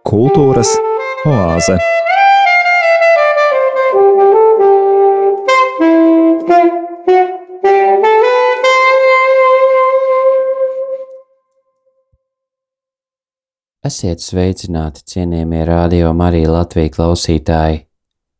Kultūras 0.00 0.70
oāze. 1.28 1.76
Esiet 13.84 14.24
sveicināti, 14.24 15.04
cienījamie 15.04 15.66
radio 15.68 16.14
Marija 16.16 16.48
Latvijas 16.48 16.96
klausītāji! 16.96 17.84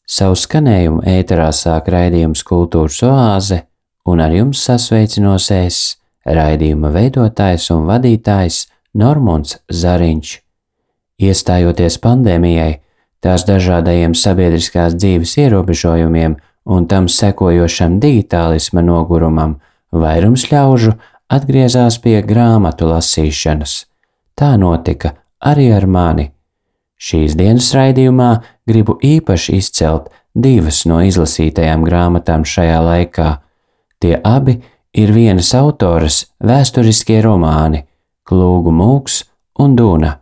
Savu 0.09 0.33
skanējumu 0.33 1.05
ēterā 1.05 1.53
sāk 1.53 1.93
raidījums 1.93 2.41
Kultūras 2.41 3.03
oāze, 3.05 3.67
un 4.07 4.21
ar 4.21 4.35
jums 4.35 4.63
sasveicinos 4.67 5.51
es, 5.55 5.81
raidījuma 6.27 6.93
veidotājs 6.95 7.71
un 7.75 7.87
vadītājs 7.89 8.67
Normons 8.95 9.59
Zariņš. 9.71 10.37
Iestājoties 11.21 11.99
pandēmijai, 12.01 12.81
tās 13.21 13.45
dažādajiem 13.49 14.15
sabiedriskās 14.17 14.97
dzīves 14.97 15.37
ierobežojumiem 15.45 16.37
un 16.65 16.87
tam 16.89 17.09
sekojošam 17.09 18.01
digitālisma 18.01 18.83
nogurumam, 18.85 19.59
vairums 19.93 20.47
ļaužu 20.51 20.97
atgriezās 21.31 21.99
pie 22.03 22.21
grāmatu 22.27 22.89
lasīšanas. 22.91 23.85
Tā 24.35 24.55
notika 24.59 25.15
arī 25.41 25.71
ar 25.77 25.87
mani. 25.87 26.31
Šīs 27.01 27.37
dienas 27.37 27.71
raidījumā 27.77 28.31
gribu 28.69 28.99
īpaši 29.01 29.57
izcelt 29.57 30.11
divas 30.35 30.85
no 30.89 31.01
izlasītajām 31.05 31.85
grāmatām 31.87 32.45
šajā 32.45 32.81
laikā. 32.85 33.31
Tie 34.01 34.17
abi 34.25 34.57
ir 34.97 35.13
vienas 35.13 35.53
autoras 35.55 36.25
vēsturiskie 36.41 37.21
romāni- 37.23 37.85
Klūgu 38.29 38.73
mūks 38.73 39.25
un 39.59 39.77
Duna, 39.77 40.19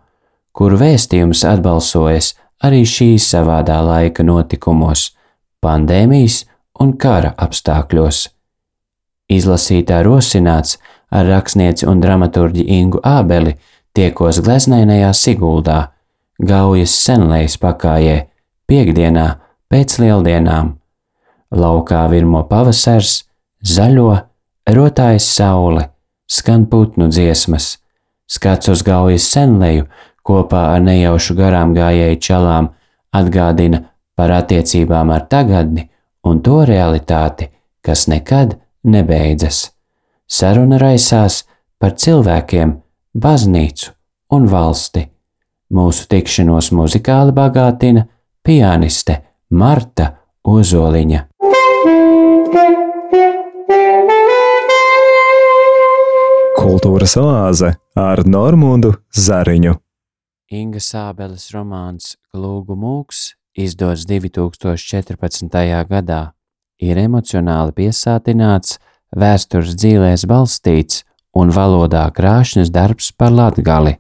kuru 0.53 0.77
vēstījums 0.77 1.45
atbalsojas 1.45 2.35
arī 2.65 2.83
šīs 2.83 3.29
savādā 3.35 3.79
laika 3.85 4.25
notikumos- 4.25 5.11
pandēmijas 5.65 6.45
un 6.81 6.93
kara 6.97 7.35
apstākļos. 7.39 8.29
Izlasītā 9.31 10.03
rosināts 10.03 10.79
ar 11.11 11.27
rakstnieci 11.27 11.87
un 11.87 12.01
dramaturģi 12.01 12.65
Ingu 12.81 13.01
Ābeli 13.05 13.57
tiekos 13.95 14.41
gleznainajā 14.41 15.13
Siguldā, 15.13 15.89
Gaujas 16.39 16.93
senlējas 17.07 17.57
pakājē, 17.59 18.27
piekdienā 18.71 19.39
pēc 19.71 19.99
lieldienām. 19.99 20.77
Laukā 21.51 22.09
virmo 22.11 22.45
pavasars, 22.45 23.25
zaļo, 23.65 24.11
rotājas 24.75 25.29
saule, 25.35 25.89
skan 26.29 26.67
putnu 26.71 27.09
dziesmas, 27.11 27.79
skats 28.29 28.69
uz 28.73 28.83
Gaujas 28.87 29.29
senlēju 29.33 29.89
kopā 30.23 30.69
ar 30.75 30.83
nejaušu 30.85 31.37
garām 31.39 31.75
gājēju 31.77 32.21
čalām 32.21 32.73
atgādina 33.17 33.85
par 34.19 34.35
attiecībām 34.35 35.13
ar 35.15 35.27
tagadni 35.31 35.89
un 36.29 36.43
to 36.45 36.63
realitāti, 36.69 37.49
kas 37.81 38.09
nekad 38.11 38.59
nebeidzas. 38.85 39.71
Saruna 40.29 40.81
raisās 40.81 41.45
par 41.81 41.95
cilvēkiem, 41.97 42.75
baznīcu 43.15 43.95
un 44.37 44.49
valsti. 44.51 45.07
Mūsu 45.73 46.09
tikšanos 46.09 46.71
muzikāli 46.77 47.35
bagātina 47.37 48.07
pianiste 48.45 49.21
Marta 49.51 50.13
Ozoliņa. 50.45 51.25
Kultūras 56.69 57.15
oāze 57.17 57.69
ar 57.97 58.21
Normūnu 58.29 58.91
Zariņu. 59.17 59.71
Inga 60.53 60.83
Sābeles 60.85 61.47
romāns 61.55 62.11
Glūgu 62.35 62.75
mūks, 62.77 63.21
izdots 63.57 64.05
2014. 64.11 65.49
gadā, 65.89 66.19
ir 66.77 67.01
emocionāli 67.01 67.73
piesātināts, 67.79 68.77
vēstures 69.17 69.79
dzīvēs 69.81 70.27
balstīts 70.29 71.07
un 71.33 71.55
valodā 71.57 72.03
krāšņs 72.13 72.69
darbs 72.75 73.09
par 73.17 73.33
latgali. 73.33 73.95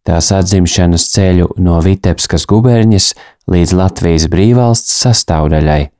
Tās 0.00 0.30
atzimšanas 0.32 1.10
ceļu 1.12 1.50
no 1.60 1.76
Vitebskas 1.84 2.48
guberņas 2.48 3.10
līdz 3.52 3.76
Latvijas 3.82 4.30
brīvvalsts 4.32 4.96
sastāvdaļai. 5.04 5.90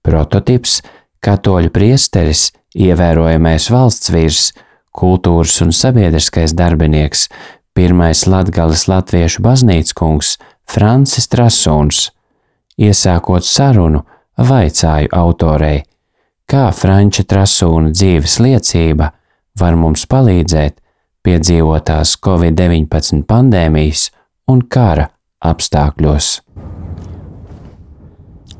Prototips- 0.00 0.80
katoļu 1.26 1.68
priesteris, 1.68 2.48
ievērojamais 2.72 3.68
valsts 3.68 4.08
vīrs, 4.08 4.52
kultūras 4.96 5.60
un 5.64 5.72
sabiedriskais 5.74 6.54
darbinieks, 6.56 7.28
pirmais 7.74 8.26
latgales 8.26 8.86
latviešu 8.90 9.42
baznīcas 9.44 9.94
kungs 9.96 10.34
Francis 10.68 11.28
Trasuns. 11.30 12.10
Iesākot 12.80 13.44
sarunu, 13.44 14.04
vaicāju 14.40 15.10
autorei, 15.12 15.82
kā 16.48 16.70
Franča 16.72 17.26
Trasūna 17.28 17.92
dzīves 17.92 18.38
liecība 18.40 19.10
var 19.60 19.76
mums 19.76 20.06
palīdzēt 20.10 20.78
piedzīvotās 21.26 22.16
Covid-19 22.24 23.26
pandēmijas 23.28 24.08
un 24.48 24.64
kara 24.64 25.10
apstākļos. 25.44 26.30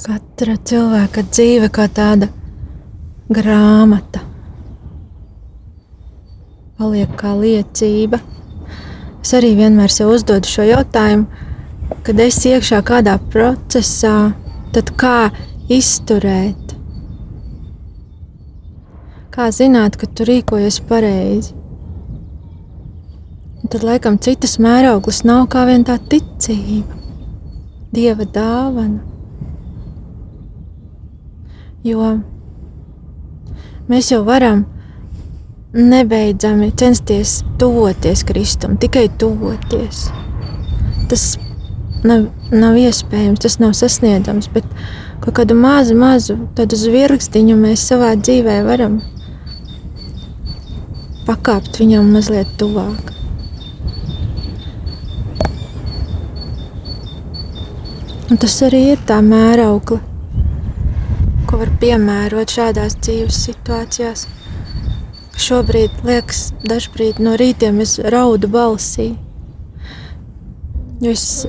Katra 0.00 0.56
cilvēka 0.64 1.24
dzīve 1.28 1.68
kā 1.72 1.88
tāda 1.92 2.30
grāmata 3.32 4.29
paliek 6.80 7.10
kā 7.20 7.34
liecība. 7.36 8.22
Es 9.20 9.34
arī 9.36 9.52
vienmēr 9.58 9.92
sev 9.92 10.14
uzdodu 10.14 10.48
šo 10.48 10.64
jautājumu, 10.64 11.26
kad 12.06 12.22
es 12.24 12.38
iekšā 12.48 12.80
kādā 12.88 13.18
procesā, 13.32 14.32
tad 14.72 14.94
kā 15.00 15.28
izturēt? 15.68 16.72
Kā 19.30 19.50
zināt, 19.52 20.00
ka 20.00 20.08
tu 20.08 20.24
rīkojies 20.24 20.80
pareizi? 20.88 21.52
Un 23.60 23.68
tad, 23.68 23.84
laikam, 23.84 24.16
citas 24.16 24.56
mērauklis 24.62 25.20
nav 25.28 25.50
kā 25.52 25.66
vien 25.68 25.84
tā 25.84 25.98
ticība, 26.00 26.96
dieva 27.92 28.24
dāvana. 28.24 29.04
Jo 31.84 32.16
mēs 33.88 34.10
jau 34.12 34.24
varam 34.24 34.64
nebeidzami 35.72 36.72
censties 36.76 37.44
tuvoties 37.58 38.24
Kristum, 38.24 38.76
tikai 38.76 39.08
tuvoties. 39.18 40.08
Tas 41.08 41.36
nav, 42.04 42.26
nav 42.50 42.78
iespējams, 42.78 43.40
tas 43.42 43.58
nav 43.62 43.76
sasniedzams, 43.78 44.50
bet 44.54 44.66
kaut 45.22 45.36
kādu 45.38 45.54
mazu, 45.54 45.94
mazu 45.98 46.36
tādu 46.58 46.78
zvirgstiņu 46.80 47.56
mēs 47.60 47.86
savā 47.92 48.14
dzīvē 48.18 48.60
varam 48.66 49.00
pakāpt 51.28 51.78
viņam 51.78 52.10
mazliet 52.14 52.50
tuvāk. 52.58 53.14
Un 58.30 58.38
tas 58.38 58.54
arī 58.62 58.82
ir 58.92 59.00
tā 59.06 59.18
mēraukla, 59.26 59.98
ko 61.50 61.62
var 61.62 61.72
piemērot 61.82 62.58
šādās 62.58 62.94
dzīves 63.02 63.40
situācijās. 63.48 64.28
Šobrīd 65.36 66.02
liekas, 66.06 66.50
dažkārt 66.66 67.20
no 67.22 67.36
rītiem 67.38 67.80
es 67.84 67.98
raudu 67.98 68.48
balsī. 68.50 69.12
Jo 71.00 71.14
es 71.14 71.46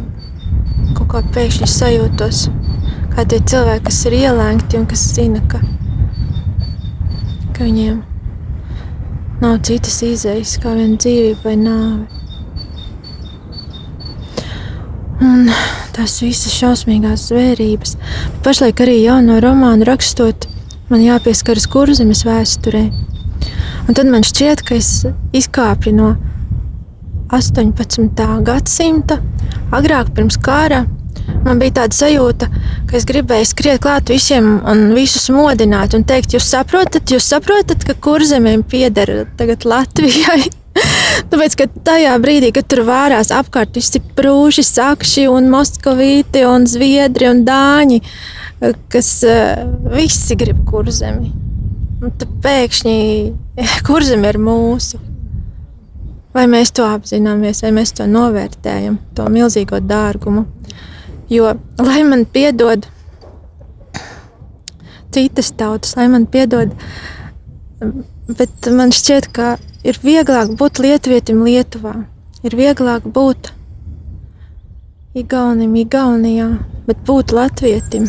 kaut 0.98 1.10
kā 1.12 1.24
pēkšņi 1.36 1.68
sajūtos, 1.68 2.46
kā 3.16 3.26
tie 3.26 3.42
cilvēki, 3.42 3.88
kas 3.90 4.06
ir 4.08 4.20
ielēgti 4.22 4.80
un 4.80 4.88
kas 4.92 5.10
zina, 5.16 5.42
ka, 5.52 5.60
ka 7.58 7.66
viņiem 7.66 8.00
Nav 9.42 9.56
citas 9.66 9.96
izējas 10.06 10.52
kā 10.62 10.76
viena 10.78 11.00
dzīvība 11.02 11.42
vai 11.48 11.56
nāve. 11.58 12.04
Un 15.26 15.48
tās 15.96 16.20
visas 16.22 16.54
šausmīgās 16.60 17.24
zvērības. 17.32 17.96
Pašlaik 18.46 18.84
arī 18.86 19.00
jauno 19.00 19.40
romānu 19.42 19.88
rakstot, 19.90 20.46
man 20.94 21.02
jāpieskaras 21.02 21.66
kurzemes 21.74 22.22
vēsturē. 22.28 22.84
Un 23.88 23.98
tad 23.98 24.08
man 24.08 24.26
šķiet, 24.28 24.64
ka 24.68 24.78
es 24.78 25.06
izkāpu 25.36 25.94
no 25.96 26.16
18. 27.32 28.26
gadsimta, 28.46 29.22
agrāk 29.72 30.12
pirms 30.16 30.38
kara 30.42 30.86
Man 31.46 31.60
bija 31.62 31.82
tāda 31.82 31.98
sajūta, 31.98 32.48
ka 32.90 32.98
es 33.00 33.06
gribēju 33.10 33.48
skriet 33.50 33.82
klāt 33.82 34.12
visiem 34.14 34.60
un 34.68 34.92
visus 34.96 35.30
modināt 35.34 35.96
un 35.98 36.06
teikt, 36.08 36.36
jūs 36.36 36.50
saprotat, 36.54 37.10
jūs 37.10 37.30
saprotat 37.34 37.86
ka 37.88 37.96
kurzemēm 37.98 38.66
pieder 38.70 39.26
tagad 39.40 39.66
Latvijai. 39.66 40.44
Tāpēc, 41.32 41.58
ka 41.58 41.68
tajā 41.90 42.14
brīdī, 42.24 42.52
kad 42.56 42.70
tur 42.70 42.84
vārās 42.88 43.34
apkārt 43.36 43.76
visi 43.78 44.04
prūši, 44.18 44.66
sakši 44.68 45.28
un 45.32 45.50
moskovīti 45.52 46.46
un 46.48 46.70
zviedri 46.70 47.30
un 47.32 47.44
dāņi, 47.48 48.02
kas 48.92 49.14
uh, 49.28 49.66
visi 49.96 50.38
grib 50.40 50.62
kurzemi. 50.70 51.41
Un 52.02 52.14
tad 52.18 52.32
pēkšņi 52.42 52.96
kurzem 53.88 54.26
ir 54.30 54.40
mūsu. 54.42 55.02
Vai 56.32 56.46
mēs 56.48 56.72
to 56.72 56.86
apzināmies, 56.88 57.60
vai 57.66 57.74
mēs 57.76 57.92
to 57.98 58.08
novērtējam, 58.08 58.98
to 59.18 59.28
milzīgo 59.30 59.82
dārgumu. 59.84 60.46
Jo, 61.32 61.52
lai 61.80 62.02
man 62.08 62.24
piedod 62.28 62.88
citas 65.12 65.52
tautas, 65.52 65.96
lai 65.96 66.08
man 66.12 66.26
piedod, 66.32 66.72
bet 68.38 68.70
man 68.72 68.94
šķiet, 68.96 69.28
ka 69.36 69.56
ir 69.88 70.00
vieglāk 70.04 70.56
būt 70.60 70.80
lietuvietim 70.84 71.44
Lietuvā. 71.46 71.94
Ir 72.48 72.56
vieglāk 72.58 73.06
būt 73.06 73.52
Igaunim, 75.20 75.76
Igaunijā, 75.76 76.48
bet 76.88 77.04
būt 77.06 77.36
latvietim. 77.36 78.08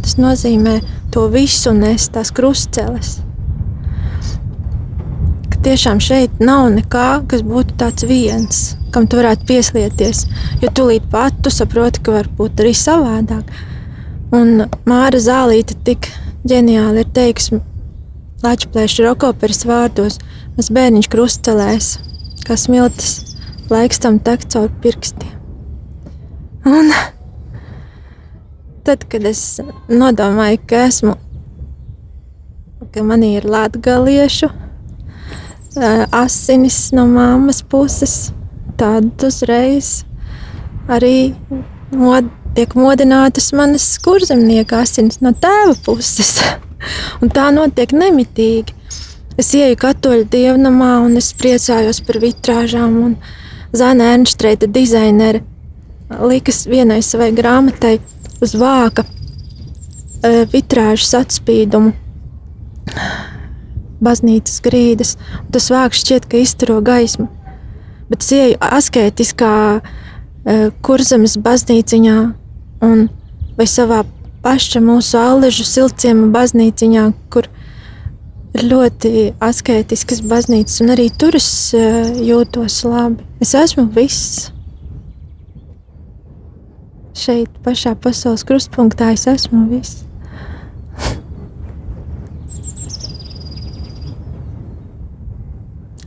Tas 0.00 0.16
nozīmē 0.16 0.78
to 1.14 1.26
visu 1.32 1.72
nest, 1.76 2.12
tās 2.14 2.30
krustceles. 2.34 3.18
Ka 5.50 5.62
tiešām 5.66 6.00
šeit 6.02 6.42
nav 6.42 6.68
nekā, 6.74 7.08
kas 7.30 7.42
būtu 7.46 7.76
tāds 7.80 8.06
viens, 8.08 8.62
kam 8.94 9.08
tu 9.10 9.20
varētu 9.20 9.48
pieslieties. 9.48 10.24
Jo 10.62 10.70
tūlīt 10.74 11.10
pat 11.12 11.42
tu 11.44 11.52
saproti, 11.52 12.02
ka 12.04 12.20
var 12.20 12.30
būt 12.38 12.62
arī 12.62 12.74
savādāk. 12.76 13.50
Un 14.36 14.66
Māra 14.86 15.18
Zālīte 15.18 15.74
tik 15.84 16.06
ģeniāli 16.46 17.02
ir 17.02 17.10
teikusi 17.14 17.60
Latvijas 18.44 18.96
rokoperas 19.04 19.66
vārdos: 19.68 20.20
Mēs 20.56 20.70
bērniņš 20.72 21.08
krustcelēs, 21.12 21.88
kā 22.46 22.56
smiltis, 22.56 23.36
laiks 23.72 24.00
tam 24.00 24.18
tek 24.22 24.46
caur 24.48 24.70
pirkstiem. 24.82 25.34
Un 26.70 26.92
tad, 28.84 29.04
kad 29.10 29.24
es 29.28 29.60
nodomāju, 29.88 30.60
ka 30.70 30.84
esmu, 30.88 31.14
ka 32.90 33.04
man 33.06 33.22
ir 33.26 33.46
latgaliešu 33.48 34.50
asinis 36.10 36.90
no 36.92 37.06
mammas 37.06 37.62
puses, 37.62 38.32
tad 38.80 39.22
uzreiz 39.22 40.04
arī 40.90 41.32
mod, 41.94 42.26
tiek 42.56 42.74
modinātas 42.74 43.52
manas 43.54 43.86
kurzemnieka 44.02 44.80
asinis 44.82 45.20
no 45.22 45.32
tēva 45.32 45.76
puses. 45.84 46.40
Un 47.22 47.30
tā 47.30 47.50
notiek 47.54 47.92
nemitīgi. 47.92 48.74
Es 49.38 49.52
ieju 49.54 49.76
katoļu 49.80 50.26
dievnamā 50.32 50.98
un 51.04 51.14
es 51.16 51.30
priecājos 51.36 52.00
par 52.04 52.18
vitrāžām 52.20 53.14
Zana 53.72 54.10
Ernštreita 54.16 54.66
dizainere 54.68 55.44
likas 56.10 56.64
vienai 56.68 56.98
savai 57.06 57.30
grāmatai 57.36 58.00
uz 58.40 58.54
vāka 58.58 59.04
vitrāžas 60.52 61.14
atspīdumu 61.22 61.92
baznīcas 64.00 64.60
grīdas, 64.64 65.16
un 65.44 65.52
tas 65.54 65.68
vāks 65.72 66.00
šķiet, 66.00 66.26
ka 66.28 66.40
izturo 66.40 66.80
gaismu. 66.84 67.28
Bet 68.10 68.24
es 68.24 68.32
ieju 68.34 68.56
asketiskā 68.64 69.54
kurzemes 70.84 71.36
baznīciņā 71.40 72.18
un 72.86 73.08
vai 73.58 73.66
savā 73.68 74.02
paša 74.40 74.80
mūsu 74.80 75.18
aležu 75.20 75.66
silciema 75.68 76.30
baznīciņā, 76.32 77.04
kur 77.32 77.50
ir 78.56 78.64
ļoti 78.66 79.34
asketiskas 79.44 80.24
baznīcas, 80.26 80.80
un 80.82 80.94
arī 80.96 81.10
tur 81.12 81.36
es 81.36 81.50
jūtos 81.76 82.80
labi. 82.88 83.22
Es 83.44 83.52
esmu 83.54 83.84
viss 83.94 84.48
šeit, 87.16 87.50
pašā 87.64 87.94
pasaules 87.98 88.44
krustpunktā, 88.46 89.12
es 89.14 89.26
esmu 89.30 89.66
viss. 89.70 90.04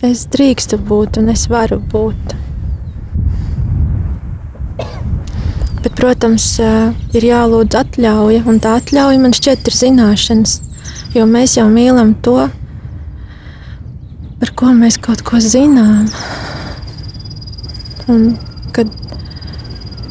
Es 0.04 0.26
drīkstu 0.28 0.82
būt, 0.84 1.22
un 1.22 1.32
es 1.32 1.46
varu 1.48 1.78
būt. 1.80 2.34
Bet, 5.84 5.94
protams, 5.96 6.48
ir 7.16 7.28
jālūdz 7.30 7.78
atļauja, 7.80 8.44
un 8.52 8.60
tā 8.64 8.76
atļauja 8.82 9.22
man 9.24 9.36
šķiet 9.36 9.72
ir 9.72 9.78
zināšanas, 9.80 10.58
jo 11.16 11.24
mēs 11.30 11.56
jau 11.56 11.70
mīlam 11.72 12.12
to, 12.26 12.50
par 14.44 14.52
ko 14.60 14.74
mēs 14.76 15.00
kaut 15.00 15.24
ko 15.24 15.40
zinām. 15.40 16.10
Un 18.12 18.34
kad 18.76 18.92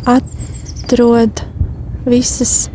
at, 0.09 0.32
atrod 0.93 1.41
visas 2.05 2.69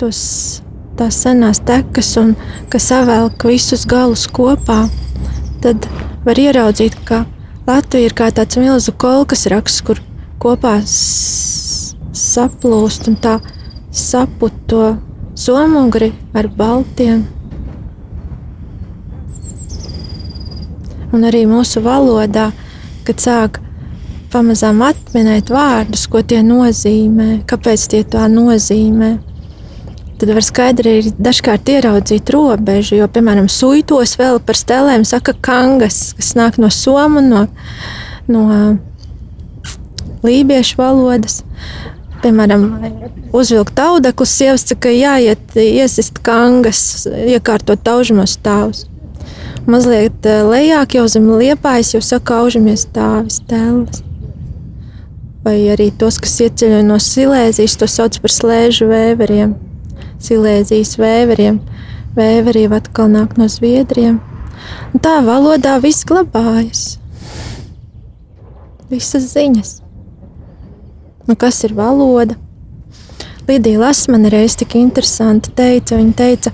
tos, 0.00 0.62
tās 0.98 1.14
senās 1.22 1.60
tekas 1.62 2.08
un 2.18 2.32
kas 2.72 2.88
savelk 2.90 3.44
visus 3.46 3.84
galus 3.86 4.26
kopā, 4.26 4.88
tad 5.62 5.86
var 6.26 6.40
ieraudzīt, 6.42 6.96
ka 7.06 7.22
Latvija 7.68 8.08
ir 8.08 8.14
kā 8.18 8.32
tāds 8.34 8.58
milzu 8.58 8.90
kolkas 8.98 9.46
raksts, 9.46 9.84
kur 9.86 10.02
kopā 10.42 10.82
saplūst 12.18 13.06
un 13.12 13.14
tā 13.22 13.38
saput 13.94 14.52
to 14.66 14.98
somugri 15.38 16.10
ar 16.34 16.50
baltiem. 16.50 17.22
Un 21.14 21.30
arī 21.30 21.46
mūsu 21.46 21.78
valodā, 21.86 22.50
kad 23.06 23.22
sāk 23.22 23.62
pamazām 24.32 24.80
atminēt 24.86 25.52
vārdus, 25.52 26.06
ko 26.10 26.22
tie 26.24 26.40
nozīmē, 26.46 27.42
kāpēc 27.48 27.84
tie 27.92 28.02
tā 28.08 28.26
nozīmē. 28.32 29.12
Tad 30.22 30.30
var 30.36 30.44
skaidri 30.46 30.92
arī 30.92 31.12
dažkārt 31.18 31.70
ieraudzīt 31.72 32.30
robežu, 32.30 32.94
jo, 33.00 33.08
piemēram, 33.10 33.48
suitos 33.50 34.14
vēl 34.20 34.38
par 34.46 34.58
stelēm 34.58 35.04
saka 35.08 35.34
kangas, 35.42 36.12
kas 36.18 36.36
nāk 36.38 36.60
no 36.62 36.70
somu, 36.70 37.24
no, 37.26 37.48
no 38.30 38.44
lībiešu 40.22 40.78
valodas. 40.78 41.40
Piemēram, 42.22 42.68
uzvilkt 43.34 43.82
audeklu, 43.82 44.28
sievas 44.30 44.62
saka, 44.70 44.92
jāiet 44.94 45.58
iesist 45.58 46.22
kangas, 46.22 47.02
iekārtot 47.10 47.82
taužamos 47.82 48.36
stāvus. 48.38 48.86
Mazliet 49.66 50.22
lejāk 50.26 50.96
jau 51.00 51.08
zem 51.10 51.26
liepājas, 51.34 51.96
jau 51.96 52.04
saka, 52.12 52.38
aužamies 52.44 52.86
stāvis, 52.86 53.42
tēlis 53.50 54.06
vai 55.44 55.56
arī 55.72 55.90
tos, 55.98 56.18
kas 56.22 56.38
ieceļo 56.46 56.82
no 56.86 56.98
Silēzijas, 57.02 57.76
to 57.78 57.88
sauc 57.90 58.18
par 58.22 58.32
slēžu 58.32 58.88
vēveriem. 58.90 59.54
Silēzijas 60.22 60.96
vēveriem. 61.00 61.60
Vēveri 62.16 62.66
jau 62.66 62.76
atkal 62.76 63.10
nāk 63.12 63.38
no 63.40 63.48
Zviedriem. 63.48 64.20
Un 64.92 65.02
tā 65.02 65.16
valodā 65.26 65.78
viss 65.82 66.06
glabājas. 66.06 66.98
Visas 68.92 69.30
ziņas. 69.32 69.78
Nu, 71.26 71.36
kas 71.38 71.62
ir 71.64 71.74
valoda? 71.74 72.36
Lidija 73.48 73.80
Lasmane 73.80 74.30
reiz 74.32 74.54
tik 74.56 74.76
interesanti 74.78 75.50
teica, 75.56 75.96
viņa 75.98 76.14
teica, 76.16 76.52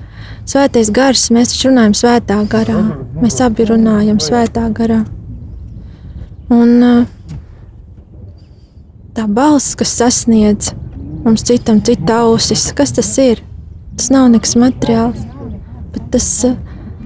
Svētais 0.49 0.89
gars, 0.89 1.27
mēs 1.29 1.51
taču 1.53 1.69
runājam 1.69 1.93
svētā 1.99 2.39
garā. 2.49 2.79
Mēs 3.21 3.35
abi 3.45 3.67
runājam 3.69 4.17
svētā 4.17 4.63
garā. 4.73 5.03
Un 6.49 6.71
uh, 6.81 7.03
tā 9.19 9.27
balss, 9.27 9.75
kas 9.75 9.97
sasniedz 9.99 10.71
mums 11.25 11.43
citam, 11.47 11.81
cita 11.83 12.21
ausis. 12.23 12.69
Kas 12.77 12.93
tas 12.95 13.11
ir? 13.19 13.43
Tas 13.99 14.13
nav 14.15 14.29
nekas 14.31 14.55
materiāls, 14.59 15.25
bet 15.95 16.05
tas 16.15 16.27
uh, 16.47 16.59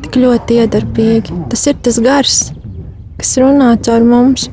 tik 0.04 0.18
ļoti 0.20 0.58
iedarbīgi. 0.60 1.38
Tas 1.52 1.64
ir 1.70 1.78
tas 1.80 2.00
gars, 2.04 2.40
kas 3.20 3.32
runā 3.40 3.70
caur 3.86 4.04
mums. 4.04 4.50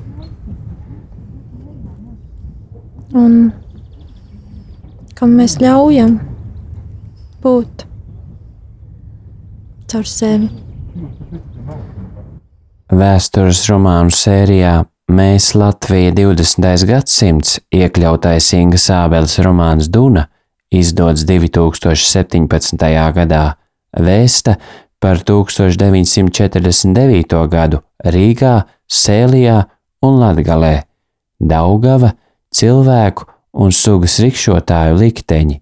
Un 3.20 3.50
kam 5.18 5.34
mēs 5.36 5.58
ļaujam 5.60 6.16
būt 7.44 7.84
caur 9.92 10.08
sevi. 10.08 10.48
Vēstures 12.90 13.66
romānu 13.68 14.16
sērijā 14.16 14.78
Mēs 15.10 15.56
Latvija 15.58 16.12
20. 16.14 16.86
gadsimts 16.86 17.56
iekļautais 17.74 18.46
Inga 18.54 18.78
Sābeles 18.78 19.40
romāns 19.42 19.90
Duna 19.90 20.30
izdots 20.70 21.26
2017. 21.26 22.46
gadā, 23.16 23.58
vēsta 23.98 24.62
par 25.02 25.18
1949. 25.26 27.34
gadu 27.50 27.82
Rīgā, 28.06 28.70
Sēlijā 28.86 29.66
un 30.06 30.22
Latgalē, 30.22 30.86
Daugava, 31.42 32.14
cilvēku 32.54 33.26
un 33.58 33.74
sugas 33.74 34.22
rikšotāju 34.22 34.94
likteņi, 35.02 35.58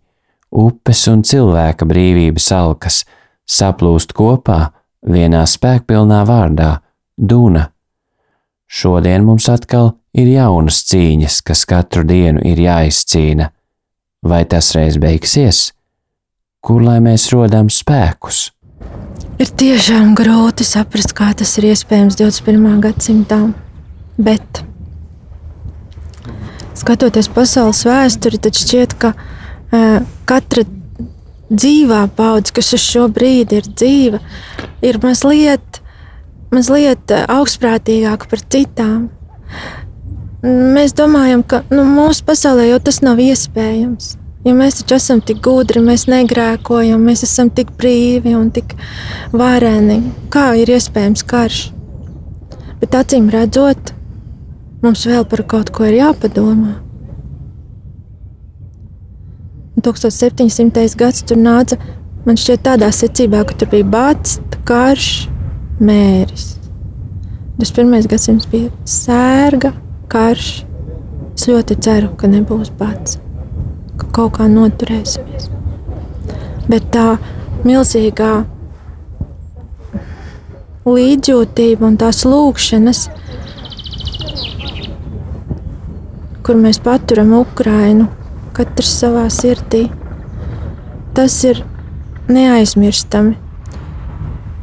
upes 0.52 1.08
un 1.08 1.24
cilvēka 1.24 1.88
brīvības 1.88 2.52
alkas 2.52 3.08
saplūst 3.48 4.12
kopā 4.12 4.76
vienā 5.08 5.48
spēkpilnā 5.48 6.28
vārdā- 6.28 6.84
Duna. 7.32 7.72
Šodien 8.68 9.24
mums 9.24 9.48
atkal 9.50 9.94
ir 10.12 10.28
jaunas 10.28 10.82
cīņas, 10.90 11.40
kas 11.48 11.64
katru 11.70 12.04
dienu 12.08 12.44
ir 12.46 12.60
jāizcīna. 12.60 13.50
Vai 14.28 14.44
tas 14.50 14.74
reiz 14.76 14.98
beigsies? 15.00 15.72
Kur 16.60 16.84
lai 16.84 16.98
mēs 17.04 17.30
rodam 17.32 17.72
spēkus? 17.72 18.50
Ir 19.38 19.52
tiešām 19.62 20.16
grūti 20.18 20.66
saprast, 20.68 21.14
kā 21.16 21.30
tas 21.38 21.54
ir 21.60 21.70
iespējams 21.70 22.18
21. 22.20 22.80
gadsimtā. 22.84 23.40
Bet, 24.18 24.64
skatoties 26.76 27.30
pasaules 27.30 27.84
vēsturi, 27.86 28.42
tad 28.42 28.58
šķiet, 28.58 28.98
ka 28.98 29.14
uh, 29.14 30.00
katra 30.28 30.66
dzīvā 31.48 32.02
paudze, 32.18 32.56
kas 32.58 32.74
uz 32.76 32.84
šo 32.84 33.06
brīdi 33.14 33.62
ir 33.62 33.70
dzīva, 33.70 34.20
ir 34.84 35.00
mazliet, 35.04 35.80
mazliet 36.54 37.12
augstprātīgāka 37.28 38.30
par 38.32 38.44
citām. 38.54 39.10
Mēs 40.48 40.94
domājam, 40.98 41.42
ka 41.44 41.64
nu, 41.74 41.84
mūsu 41.88 42.24
pasaulē 42.28 42.70
jau 42.70 42.80
tas 42.84 43.02
nav 43.04 43.20
iespējams. 43.20 44.16
Jo 44.46 44.54
mēs 44.56 44.78
taču 44.80 44.96
esam 44.96 45.20
tik 45.26 45.42
gudri, 45.44 45.82
mēs 45.84 46.06
negrēkojam, 46.08 47.02
mēs 47.04 47.26
esam 47.26 47.50
tik 47.52 47.74
brīvi 47.80 48.36
un 48.38 48.52
tik 48.56 48.78
vareni. 49.36 50.00
Kā 50.32 50.54
ir 50.56 50.72
iespējams 50.72 51.26
karš? 51.28 51.62
Bet 52.80 52.96
acīm 52.96 53.32
redzot, 53.34 53.92
mums 54.86 55.08
vēl 55.10 55.26
par 55.28 55.44
kaut 55.52 55.74
ko 55.74 55.90
ir 55.90 55.98
jāpadomā. 56.00 56.78
1700. 59.82 60.96
gads 60.98 61.26
tur 61.28 61.38
nāca, 61.42 61.78
man 62.26 62.38
šķiet, 62.40 62.64
tādā 62.66 62.90
secībā, 62.94 63.44
ka 63.48 63.58
tur 63.58 63.70
bija 63.74 63.90
bats, 63.90 64.38
karš, 64.68 65.28
mēris. 65.80 66.56
21. 67.58 68.08
gadsimts 68.10 68.50
bija 68.50 68.70
sērga, 68.86 69.74
karš. 70.12 70.50
Es 71.38 71.46
ļoti 71.50 71.78
ceru, 71.86 72.12
ka 72.18 72.30
nebūs 72.30 72.72
bats, 72.78 73.20
ka 73.98 74.10
kaut 74.14 74.38
kā 74.38 74.48
noturēsimies. 74.50 75.50
Bet 76.68 76.90
tā 76.94 77.18
milzīgā 77.66 78.32
līdzjūtība 80.88 81.88
un 81.88 81.98
tās 82.02 82.24
lūkšanas, 82.26 83.04
kur 86.46 86.62
mēs 86.62 86.82
paturam 86.84 87.34
Ukrainu, 87.38 88.08
katrs 88.58 88.94
savā 89.02 89.26
sirdī. 89.34 89.88
Tas 91.18 91.36
ir 91.50 91.64
neaizmirstami. 92.30 93.36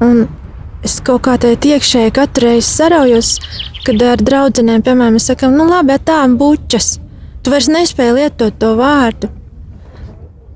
Un 0.04 0.26
es 0.84 0.98
kaut 1.04 1.24
kā 1.26 1.38
tādā 1.40 1.74
iekšēji 1.74 2.12
katru 2.14 2.50
reizi 2.50 2.68
saraujos, 2.68 3.38
kad 3.86 4.02
ar 4.04 4.20
draugiem, 4.20 4.84
piemēram, 4.84 5.18
sakām, 5.22 5.56
nu 5.58 5.66
labi, 5.68 5.96
tā 6.04 6.22
bučas. 6.38 6.98
Tu 7.44 7.52
vairs 7.52 7.68
nespēji 7.68 8.16
lietot 8.16 8.56
to 8.60 8.72
vārdu. 8.78 9.28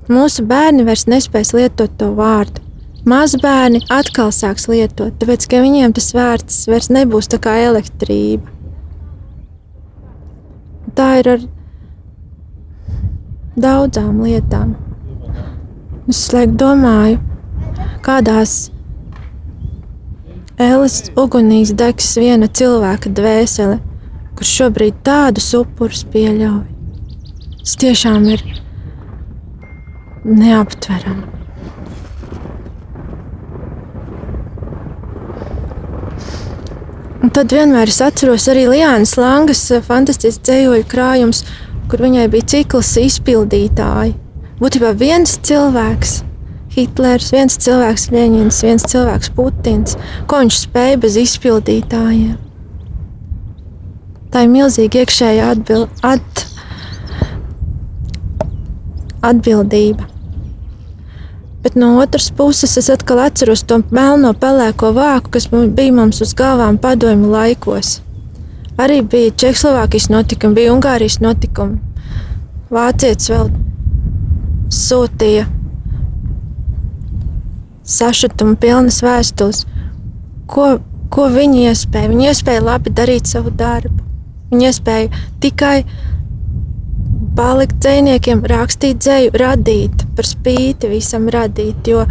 Mūsu 0.09 0.41
bērni 0.49 0.85
vairs 0.87 1.05
nespēs 1.05 1.53
lietot 1.53 1.93
to 1.99 2.09
vārdu. 2.17 2.63
Mazbērni 3.09 3.79
atkal 3.93 4.33
sāks 4.35 4.67
lietot, 4.67 5.13
tāpēc 5.21 5.45
ka 5.49 5.61
viņiem 5.63 5.93
tas 5.95 6.09
vārds 6.13 6.57
vairs 6.69 6.89
nebūs 6.91 7.29
tā 7.31 7.39
kā 7.41 7.55
elektrība. 7.63 8.43
Tā 10.97 11.07
ir 11.21 11.29
ar 11.35 11.45
daudzām 13.55 14.19
lietām. 14.25 14.75
Es 16.09 16.25
domāju, 16.59 17.21
kādās 18.03 18.71
ēlas 20.59 21.09
ugunīs 21.15 21.71
degs 21.77 22.11
viena 22.19 22.49
cilvēka 22.51 23.11
dvēsele, 23.15 23.79
kurš 24.35 24.51
šobrīd 24.59 24.99
tādus 25.07 25.49
upurus 25.57 26.03
pieļauj. 26.11 26.63
Tas 27.63 27.75
tiešām 27.79 28.27
ir 28.33 28.43
neaptverami. 30.25 31.27
Un 37.19 37.33
tad 37.35 37.51
vienmēr 37.51 37.91
es 37.91 37.99
atceros 37.99 38.45
arī 38.51 38.63
Liānas 38.71 39.17
Langas 39.19 39.65
fantastisks 39.83 40.39
dzējoļu 40.47 40.87
krājums, 40.87 41.43
kur 41.91 42.03
viņai 42.05 42.29
bija 42.31 42.47
cikls 42.55 42.93
izpildītāji. 43.01 44.15
Būtībā 44.59 44.93
viens 44.95 45.35
cilvēks, 45.43 46.21
Hitlers, 46.79 47.31
viens 47.35 47.57
cilvēks, 47.59 48.07
Leņķins, 48.13 48.59
viens 48.63 48.85
cilvēks, 48.87 49.31
Putins, 49.35 49.97
ko 50.29 50.39
viņš 50.43 50.59
spēja 50.63 50.99
bez 51.03 51.17
izpildītājiem. 51.19 52.37
Tā 54.29 54.45
ir 54.45 54.51
milzīga 54.53 55.01
iekšējā 55.03 55.49
atbild, 55.55 55.89
at, 56.05 56.45
atbildība. 59.25 60.07
Bet 61.65 61.75
no 61.75 61.97
otras 61.99 62.29
puses, 62.31 62.77
es 62.79 62.87
atkal 62.93 63.19
atceros 63.25 63.65
to 63.67 63.81
melno 63.91 64.31
pelēko 64.37 64.93
vāku, 64.95 65.33
kas 65.35 65.49
bija 65.51 65.91
mums 65.91 66.21
uz 66.23 66.31
galvām 66.37 66.79
padomju 66.79 67.33
laikos. 67.33 67.97
Arī 68.79 69.01
bija 69.03 69.35
Čehoslovākijas 69.35 70.07
notikumi, 70.13 70.61
bija 70.61 70.71
Ungārijas 70.77 71.19
notikumi. 71.19 71.81
Vācietis 72.71 73.33
vēl 73.33 73.49
sūtīja 74.71 75.49
sašutuma 77.89 78.57
pilnas 78.59 79.01
vēstules. 79.05 79.65
Ko, 80.49 80.77
ko 81.13 81.27
viņi 81.33 81.67
iespēja? 81.69 82.11
Viņi 82.11 82.29
iespēja 82.31 82.65
labi 82.65 82.93
darīt 82.95 83.29
savu 83.29 83.53
darbu. 83.53 84.05
Viņi 84.49 84.69
iespēja 84.69 85.23
tikai 85.43 85.77
palikt 87.37 87.77
dzīsniekiem, 87.83 88.43
rakstīt 88.49 88.99
dzēju, 89.03 89.33
radīt, 89.39 90.03
par 90.17 90.27
spīti 90.27 90.89
visam 90.91 91.29
radīt. 91.31 91.87
Jo 91.87 92.05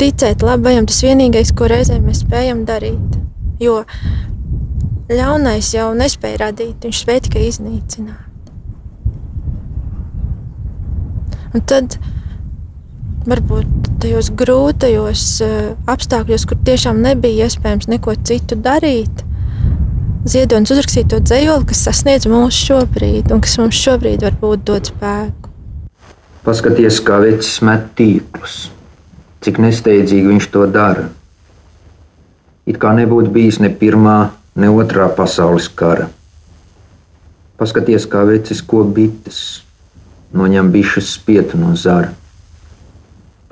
ticēt 0.00 0.42
labajam 0.42 0.88
tas 0.90 1.02
vienīgais, 1.04 1.52
ko 1.56 1.68
reizēm 1.70 2.08
mēs 2.08 2.24
spējam 2.24 2.64
darīt. 2.68 3.18
Jo 3.62 3.82
Ļaunais 5.12 5.72
jau 5.74 5.90
nespēja 5.98 6.46
radīt, 6.46 6.84
viņš 6.86 7.00
spēja 7.02 7.24
tikai 7.26 7.42
iznīcināt. 7.48 8.28
Un 11.52 11.64
tad 11.68 11.98
varbūt 13.28 13.92
tajos 14.02 14.32
grūtajos 14.38 15.26
uh, 15.46 15.58
apstākļos, 15.90 16.46
kur 16.48 16.62
tiešām 16.66 17.02
nebija 17.04 17.48
iespējams 17.50 17.90
neko 17.92 18.16
citu 18.26 18.58
darīt, 18.58 19.26
Ziedonis 20.22 20.70
uzrakstīja 20.70 21.08
to 21.10 21.18
dzējoli, 21.18 21.66
kas 21.66 21.80
sasniedz 21.82 22.28
mūs 22.30 22.54
šobrīd 22.54 23.32
un 23.34 23.40
kas 23.42 23.56
mums 23.58 23.74
šobrīd 23.74 24.22
varbūt 24.22 24.62
dod 24.68 24.86
spēku. 24.86 25.50
Paskaties, 26.46 27.00
kā 27.02 27.18
vecs 27.24 27.56
met 27.66 27.88
tīklus, 27.98 28.68
cik 29.42 29.58
nesteidzīgi 29.62 30.30
viņš 30.30 30.46
to 30.54 30.62
dara. 30.70 31.08
It 32.70 32.78
kā 32.78 32.92
nebūtu 32.94 33.34
bijis 33.34 33.58
ne 33.58 33.72
pirmā, 33.74 34.30
ne 34.54 34.70
otrā 34.70 35.08
pasaules 35.10 35.66
kara. 35.74 36.06
Paskaties, 37.58 38.06
kā 38.06 38.22
vecis 38.28 38.62
ko 38.62 38.84
bites, 38.86 39.64
noņem 40.30 40.70
bišas 40.70 41.16
spietu 41.16 41.58
no 41.58 41.74
zara. 41.74 42.14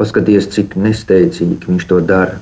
Paskaties, 0.00 0.47
cik 0.49 0.78
nesteidzīgi 0.80 1.59
viņš 1.69 1.83
to 1.90 1.99
dara. 2.00 2.38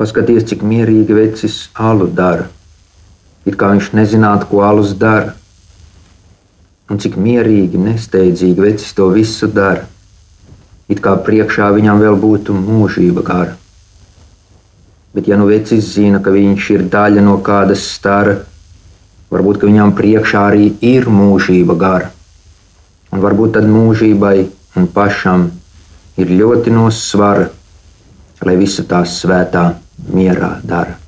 Paskaties, 0.00 0.48
cik 0.50 0.64
mierīgi 0.66 1.14
vecis 1.14 1.58
alu 1.78 2.08
dara. 2.10 2.48
It 3.46 3.54
kā 3.60 3.68
viņš 3.70 3.92
nezinātu, 3.94 4.48
ko 4.50 4.64
alus 4.66 4.96
dara. 4.98 5.36
Un 6.90 6.98
cik 6.98 7.14
mierīgi, 7.14 7.78
nesteidzīgi 7.78 8.66
vecis 8.66 8.90
to 8.98 9.06
visu 9.14 9.46
dara. 9.46 9.86
It 10.90 10.98
kā 11.06 11.14
priekšā 11.22 11.70
viņam 11.78 12.02
vēl 12.02 12.18
būtu 12.18 12.58
mūžība 12.58 13.22
gara. 13.22 13.54
Bet, 15.14 15.30
ja 15.30 15.38
nu 15.38 15.46
vecis 15.46 15.94
zina, 15.94 16.18
ka 16.18 16.34
viņš 16.34 16.70
ir 16.80 16.86
daļa 16.90 17.22
no 17.22 17.38
kādas 17.46 17.86
stara, 17.94 18.40
varbūt 19.30 19.70
viņam 19.70 19.94
priekšā 19.94 20.46
arī 20.50 20.72
ir 20.82 21.06
mūžība 21.06 21.78
gara. 21.78 22.10
Un 23.14 23.22
varbūt 23.22 23.60
tad 23.60 23.70
mūžībai 23.70 24.38
un 24.74 24.90
pašam 24.90 25.52
ir 26.20 26.32
ļoti 26.38 26.72
no 26.74 26.88
svara, 26.92 27.48
lai 28.42 28.56
visu 28.60 28.84
tās 28.88 29.20
svētā 29.22 29.68
mierā 30.12 30.56
dara. 30.64 31.01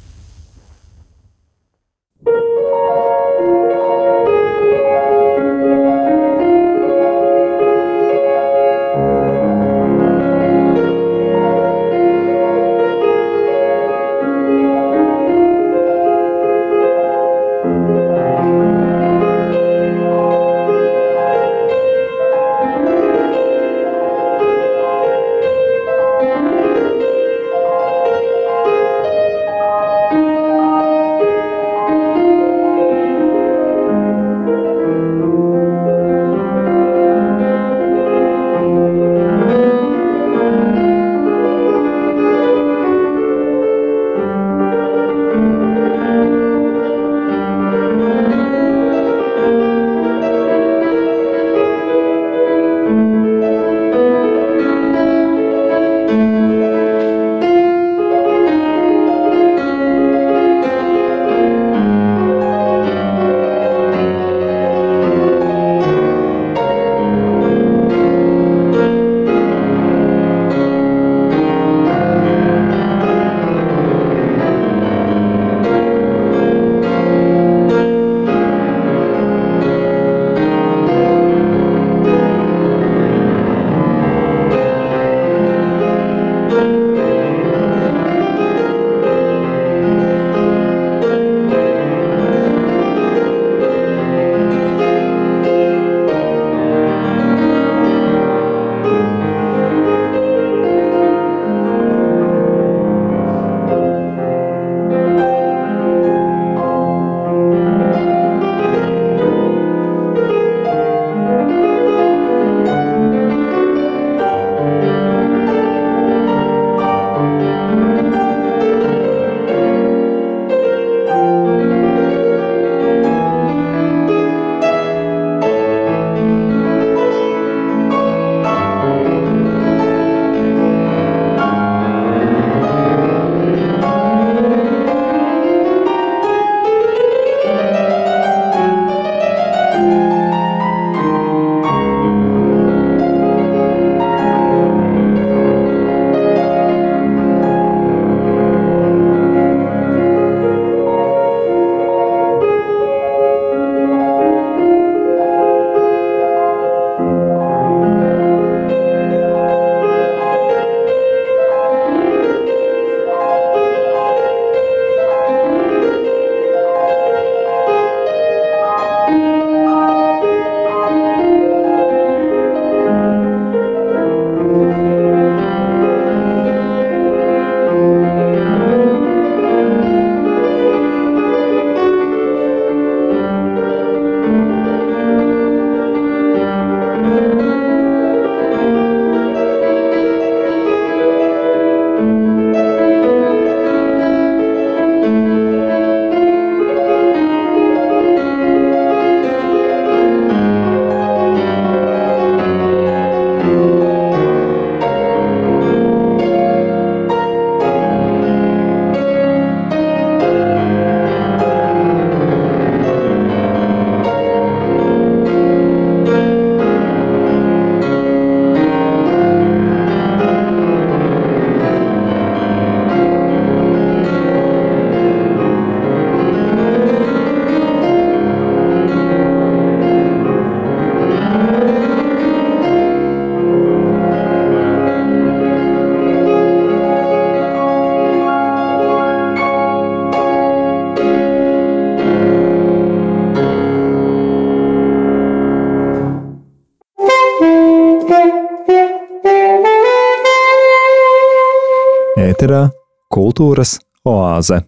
Ēterā 252.44 252.68
Kultūras 253.08 253.78
oāze. 254.04 254.58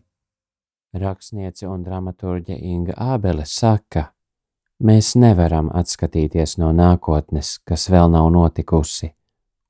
Rakstniece 0.97 1.67
un 1.69 1.83
dramaturģe 1.85 2.57
Inga 2.57 2.95
Ābele 2.97 3.45
saka, 3.45 4.12
mēs 4.81 5.12
nevaram 5.17 5.69
atskatīties 5.69 6.57
no 6.57 6.71
nākotnes, 6.73 7.59
kas 7.69 7.91
vēl 7.93 8.09
nav 8.15 8.31
notikusi, 8.33 9.11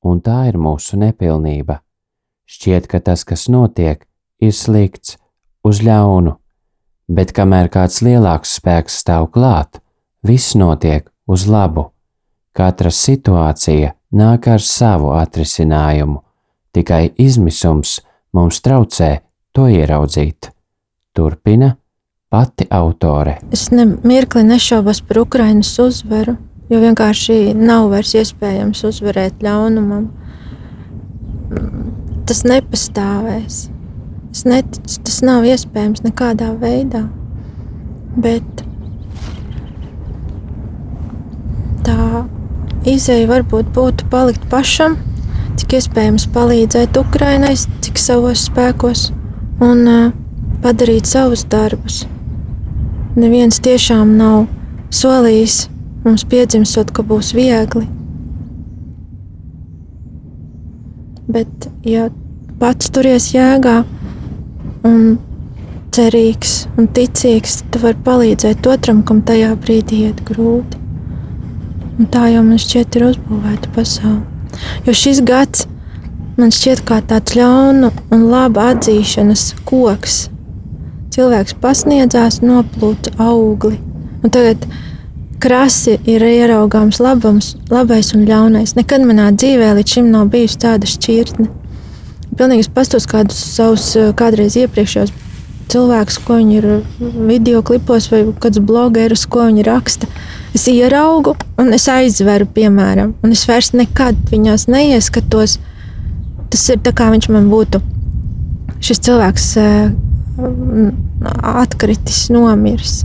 un 0.06 0.20
tā 0.22 0.44
ir 0.46 0.58
mūsu 0.58 1.00
nepilnība. 1.02 1.80
Šķiet, 2.46 2.86
ka 2.86 3.00
tas, 3.00 3.24
kas 3.26 3.48
notiek, 3.50 4.04
ir 4.38 4.54
slikts, 4.54 5.16
uz 5.66 5.82
ļaunu, 5.82 6.36
bet 7.08 7.34
kamēr 7.34 7.72
kāds 7.74 8.04
lielāks 8.06 8.54
spēks 8.60 9.00
stāv 9.02 9.32
klāt, 9.34 9.80
viss 10.22 10.54
notiek 10.54 11.10
uz 11.26 11.48
labu. 11.50 11.88
Katra 12.54 12.92
situācija 12.94 13.96
nāk 14.14 14.46
ar 14.46 14.62
savu 14.62 15.10
atrisinājumu, 15.18 16.22
tikai 16.76 17.10
izmisums 17.18 18.00
mums 18.36 18.60
traucē 18.64 19.16
to 19.56 19.66
ieraudzīt. 19.72 20.50
Turpina 21.16 21.72
pati 22.30 22.66
autore. 22.70 23.38
Es 23.54 23.70
nemirkli 23.72 24.44
nešaubos 24.44 25.00
par 25.08 25.22
Ukraiņas 25.22 25.72
uzvaru, 25.86 26.36
jo 26.68 26.80
vienkārši 26.82 27.54
nav 27.56 27.88
vairs 27.94 28.12
iespējams 28.20 28.84
uzvarēt 28.90 29.40
ļaunumam. 29.46 30.10
Tas 32.26 32.42
nepastāvēs. 32.44 33.66
Es 34.34 34.44
neticu, 34.44 35.00
tas 35.06 35.22
nav 35.24 35.46
iespējams 35.48 36.02
nekādā 36.04 36.50
veidā. 36.60 37.06
Bet 38.20 38.64
tā 41.86 42.26
izēja 42.84 43.30
varbūt 43.30 43.70
būtu 43.76 44.10
palikt 44.12 44.44
pašam, 44.52 44.98
cik 45.60 45.78
iespējams 45.80 46.28
palīdzēt 46.34 46.96
Ukraiņai, 47.00 47.56
cik 47.84 47.98
savos 48.00 48.46
spēkos. 48.50 49.10
Un, 49.64 49.82
uh, 49.88 50.14
padarīt 50.66 51.08
savus 51.08 51.44
darbus. 51.48 52.04
Neviens 53.16 53.60
tiešām 53.64 54.16
nav 54.18 54.46
solījis 54.92 55.66
mums 56.04 56.24
piedzimstot, 56.28 56.92
ka 56.94 57.04
būs 57.06 57.32
viegli. 57.36 57.86
Bet, 61.26 61.68
ja 61.86 62.08
pats 62.60 62.92
turies 62.94 63.32
jēgā 63.34 63.80
un 64.86 65.16
cerīgs 65.96 66.54
un 66.76 66.90
ticīgs, 66.98 67.62
tad 67.70 67.82
var 67.82 67.98
palīdzēt 68.06 68.68
otram, 68.70 69.02
kam 69.06 69.24
tajā 69.26 69.54
brīdī 69.64 70.06
iet 70.10 70.22
grūti. 70.28 70.82
Un 71.96 72.08
tā 72.12 72.28
jau 72.34 72.44
man 72.44 72.60
šķiet 72.60 72.98
ir 72.98 73.10
uzbūvēta 73.10 73.72
pasaule. 73.74 74.35
Jo 74.86 74.94
šis 74.96 75.22
gads 75.26 75.66
man 76.36 76.52
šķiet 76.52 76.82
kā 76.88 77.00
tāds 77.08 77.36
ļaunu 77.36 77.92
un 78.12 78.26
labu 78.30 78.60
atzīšanas 78.60 79.52
koks 79.68 80.26
cilvēks 81.16 81.56
pasniedzās, 81.62 82.42
noplūca 82.44 83.14
augli. 83.24 83.78
Un 84.20 84.32
tagad 84.32 84.66
krasi 85.40 85.96
ir 86.08 86.24
ieraugāms 86.24 87.00
labums, 87.00 87.54
labais 87.72 88.12
un 88.16 88.26
ļaunais. 88.28 88.74
Nekad 88.76 89.04
manā 89.08 89.30
dzīvē 89.32 89.72
līdz 89.78 89.96
šim 89.96 90.10
nav 90.12 90.28
bijusi 90.32 90.60
tāda 90.66 90.88
šķirtne. 90.90 91.48
Pilnīgi 92.36 92.68
pastos 92.76 93.08
kādus 93.08 93.38
savus 93.56 93.94
kādreiz 94.18 94.58
iepriekšējos 94.60 95.14
cilvēkus, 95.72 96.18
ko 96.24 96.38
viņi 96.40 96.58
ir 96.60 96.66
video 97.28 97.62
klipos 97.66 98.08
vai 98.12 98.22
kāds 98.42 98.60
blogerus, 98.62 99.26
ko 99.30 99.48
viņi 99.48 99.66
raksta. 99.66 100.08
Es 100.56 100.66
ieraugu 100.72 101.34
un 101.60 101.74
es 101.76 101.88
aizveru, 101.92 102.48
piemēram, 102.56 103.14
un 103.22 103.34
es 103.34 103.44
vairs 103.48 103.72
nekad 103.76 104.18
viņās 104.30 104.68
neieskatos. 104.72 105.58
Tas 106.52 106.68
ir 106.72 106.80
tā 106.84 106.94
kā 106.96 107.10
viņš 107.12 107.28
man 107.34 107.50
būtu 107.52 107.82
šis 108.84 109.02
cilvēks 109.08 109.50
atkritis, 111.42 112.26
nomiris. 112.32 113.04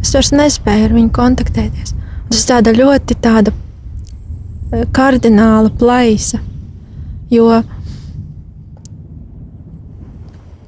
Es 0.00 0.12
vairs 0.16 0.32
nespēju 0.32 0.88
ar 0.88 0.94
viņu 0.96 1.12
kontaktēties. 1.14 1.94
Tas 2.30 2.44
ir 2.44 2.48
tāda 2.48 2.72
ļoti 2.76 3.16
tāda 3.20 3.52
e, 3.52 4.84
kardināla 4.96 5.72
plaisa, 5.80 6.40
jo 7.30 7.50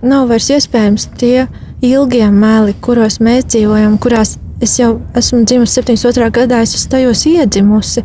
nav 0.03 0.29
vairs 0.31 0.51
iespējams 0.51 1.09
tie 1.19 1.47
ilgie 1.83 2.29
meli, 2.31 2.75
kuros 2.83 3.19
mēs 3.23 3.47
dzīvojam, 3.51 3.99
kurās 4.03 4.37
es 4.63 4.77
jau 4.79 4.97
esmu 5.19 5.43
dzimusi 5.47 5.83
72. 5.83 6.31
gadā, 6.35 6.63
es 6.63 6.75
esmu 6.77 6.93
tajos 6.95 7.25
iedzimusi. 7.27 8.05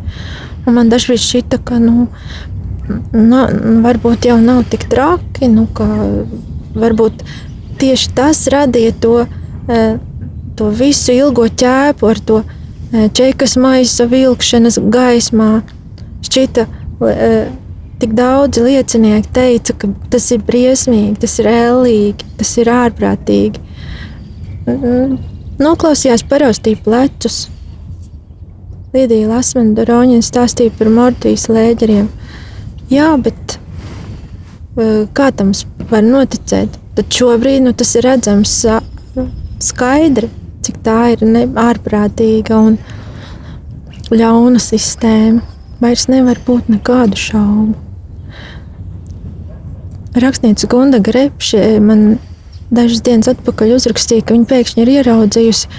Un 0.66 0.76
man 0.76 0.90
dažreiz 0.90 1.22
šķita, 1.22 1.60
ka 1.64 1.78
nu, 1.82 2.08
na, 3.12 3.46
varbūt 3.84 4.28
jau 4.28 4.38
nav 4.42 4.64
tik 4.70 4.88
traki, 4.90 5.48
nu, 5.52 5.68
ka 5.74 5.86
varbūt 6.78 7.22
tieši 7.78 8.12
tas 8.16 8.42
radīja 8.52 8.96
to, 9.00 9.14
e, 9.70 9.82
to 10.58 10.70
visu 10.74 11.14
ilgo 11.14 11.46
ķēpu 11.48 12.10
ar 12.10 12.20
to 12.30 12.42
e, 12.42 13.06
čekas 13.14 13.56
maisa 13.60 14.08
vilkšanas 14.10 14.80
gaismā. 14.90 15.52
Šķita, 16.26 16.66
e, 16.66 17.32
tik 17.98 18.14
daudzi 18.18 18.62
liecinieki 18.62 19.32
teica, 19.34 19.74
ka 19.74 19.90
tas 20.12 20.28
ir 20.34 20.42
briesmīgi, 20.46 21.18
tas 21.24 21.38
ir 21.42 21.48
ēlīgi, 21.50 22.26
tas 22.38 22.52
ir 22.60 22.70
ārprātīgi. 22.72 23.62
Noklausījās 25.58 26.22
paraustīja 26.28 26.78
plecus. 26.84 27.46
Lidija 28.94 29.28
Lasmana 29.28 29.74
Doroņina 29.76 30.24
stāstīja 30.24 30.72
par 30.78 30.88
Mortvijas 30.92 31.48
lēģeriem. 31.52 32.06
Jā, 32.92 33.08
bet 33.20 33.58
kā 35.16 35.28
tam 35.36 35.50
var 35.90 36.06
noticēt? 36.06 36.78
Tad 36.96 37.10
šobrīd 37.14 37.66
nu, 37.66 37.74
tas 37.76 37.92
ir 37.98 38.06
redzams 38.06 38.54
skaidri, 39.62 40.30
cik 40.64 40.80
tā 40.86 41.00
ir 41.16 41.26
ne, 41.26 41.44
ārprātīga 41.48 42.62
un 42.70 42.78
ļauna 44.14 44.62
sistēma. 44.62 45.42
Vairs 45.82 46.08
nevar 46.10 46.40
būt 46.46 46.72
nekādu 46.72 47.18
šaubu. 47.18 47.87
Rakstniece 50.22 50.66
Gunda 50.70 50.98
Grepše 50.98 51.78
man 51.84 52.18
dažas 52.70 53.00
dienas 53.04 53.30
atpakaļ 53.32 53.76
uzrakstīja, 53.76 54.26
ka 54.26 54.36
viņa 54.36 54.48
pēkšņi 54.50 54.84
ir 54.84 54.90
ieraudzījusi, 54.98 55.70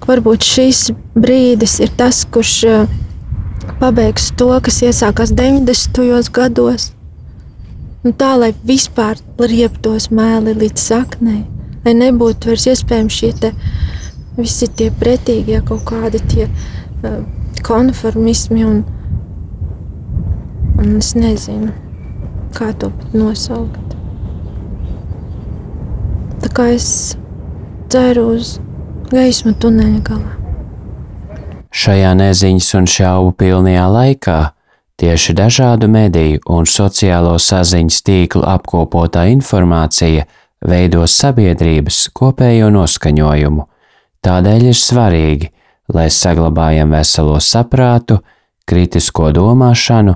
ka 0.00 0.10
varbūt 0.12 0.44
šis 0.44 0.90
brīdis 1.16 1.78
ir 1.84 1.92
tas, 1.98 2.24
kurš 2.28 2.56
pabeigs 3.80 4.30
to, 4.38 4.50
kas 4.64 4.82
iesākās 4.84 5.32
90. 5.36 6.30
gados. 6.34 6.90
Nu, 8.04 8.12
tā, 8.12 8.34
lai 8.36 8.52
vispār 8.68 9.20
rieptos 9.40 10.10
mēli 10.12 10.52
līdz 10.60 10.82
saknei, 10.90 11.44
lai 11.86 11.94
nebūtu 11.96 12.52
vairs 12.52 12.66
iespējams 12.74 13.20
šie 13.20 13.30
te, 13.40 13.52
visi 14.36 14.68
tie 14.68 14.90
pretīgie 14.92 15.62
kaut 15.64 15.86
kādi 15.88 16.20
tie 16.28 16.50
uh, 16.50 17.22
konformismi 17.64 18.66
un, 18.68 18.82
un 20.76 20.92
es 20.98 21.14
nezinu, 21.16 21.72
kā 22.58 22.74
to 22.76 22.92
pat 22.92 23.16
nosaukt. 23.16 23.83
Tā 26.44 26.50
kā 26.52 26.68
es 26.76 26.88
ceru 27.88 28.34
uz 28.36 28.58
gaismu 29.08 29.54
tuneļa 29.56 30.02
galā. 30.04 30.34
Šajā 31.74 32.12
neziņas 32.20 32.68
un 32.78 32.90
šaubu 32.90 33.32
pilnajā 33.40 33.86
laikā 33.90 34.40
Tieši 34.96 35.34
dažādu 35.34 35.88
mediju 35.90 36.38
un 36.54 36.68
sociālo 36.70 37.34
saziņas 37.42 37.96
tīklu 38.06 38.44
apkopotā 38.46 39.24
informācija 39.32 40.22
veido 40.62 41.02
sabiedrības 41.10 41.98
kopējo 42.14 42.68
noskaņojumu. 42.70 43.64
Tādēļ 44.22 44.68
ir 44.70 44.78
svarīgi, 44.78 45.50
lai 45.90 46.06
saglabājam 46.14 46.94
veselo 46.94 47.40
saprātu, 47.42 48.20
kritisko 48.70 49.32
domāšanu 49.34 50.14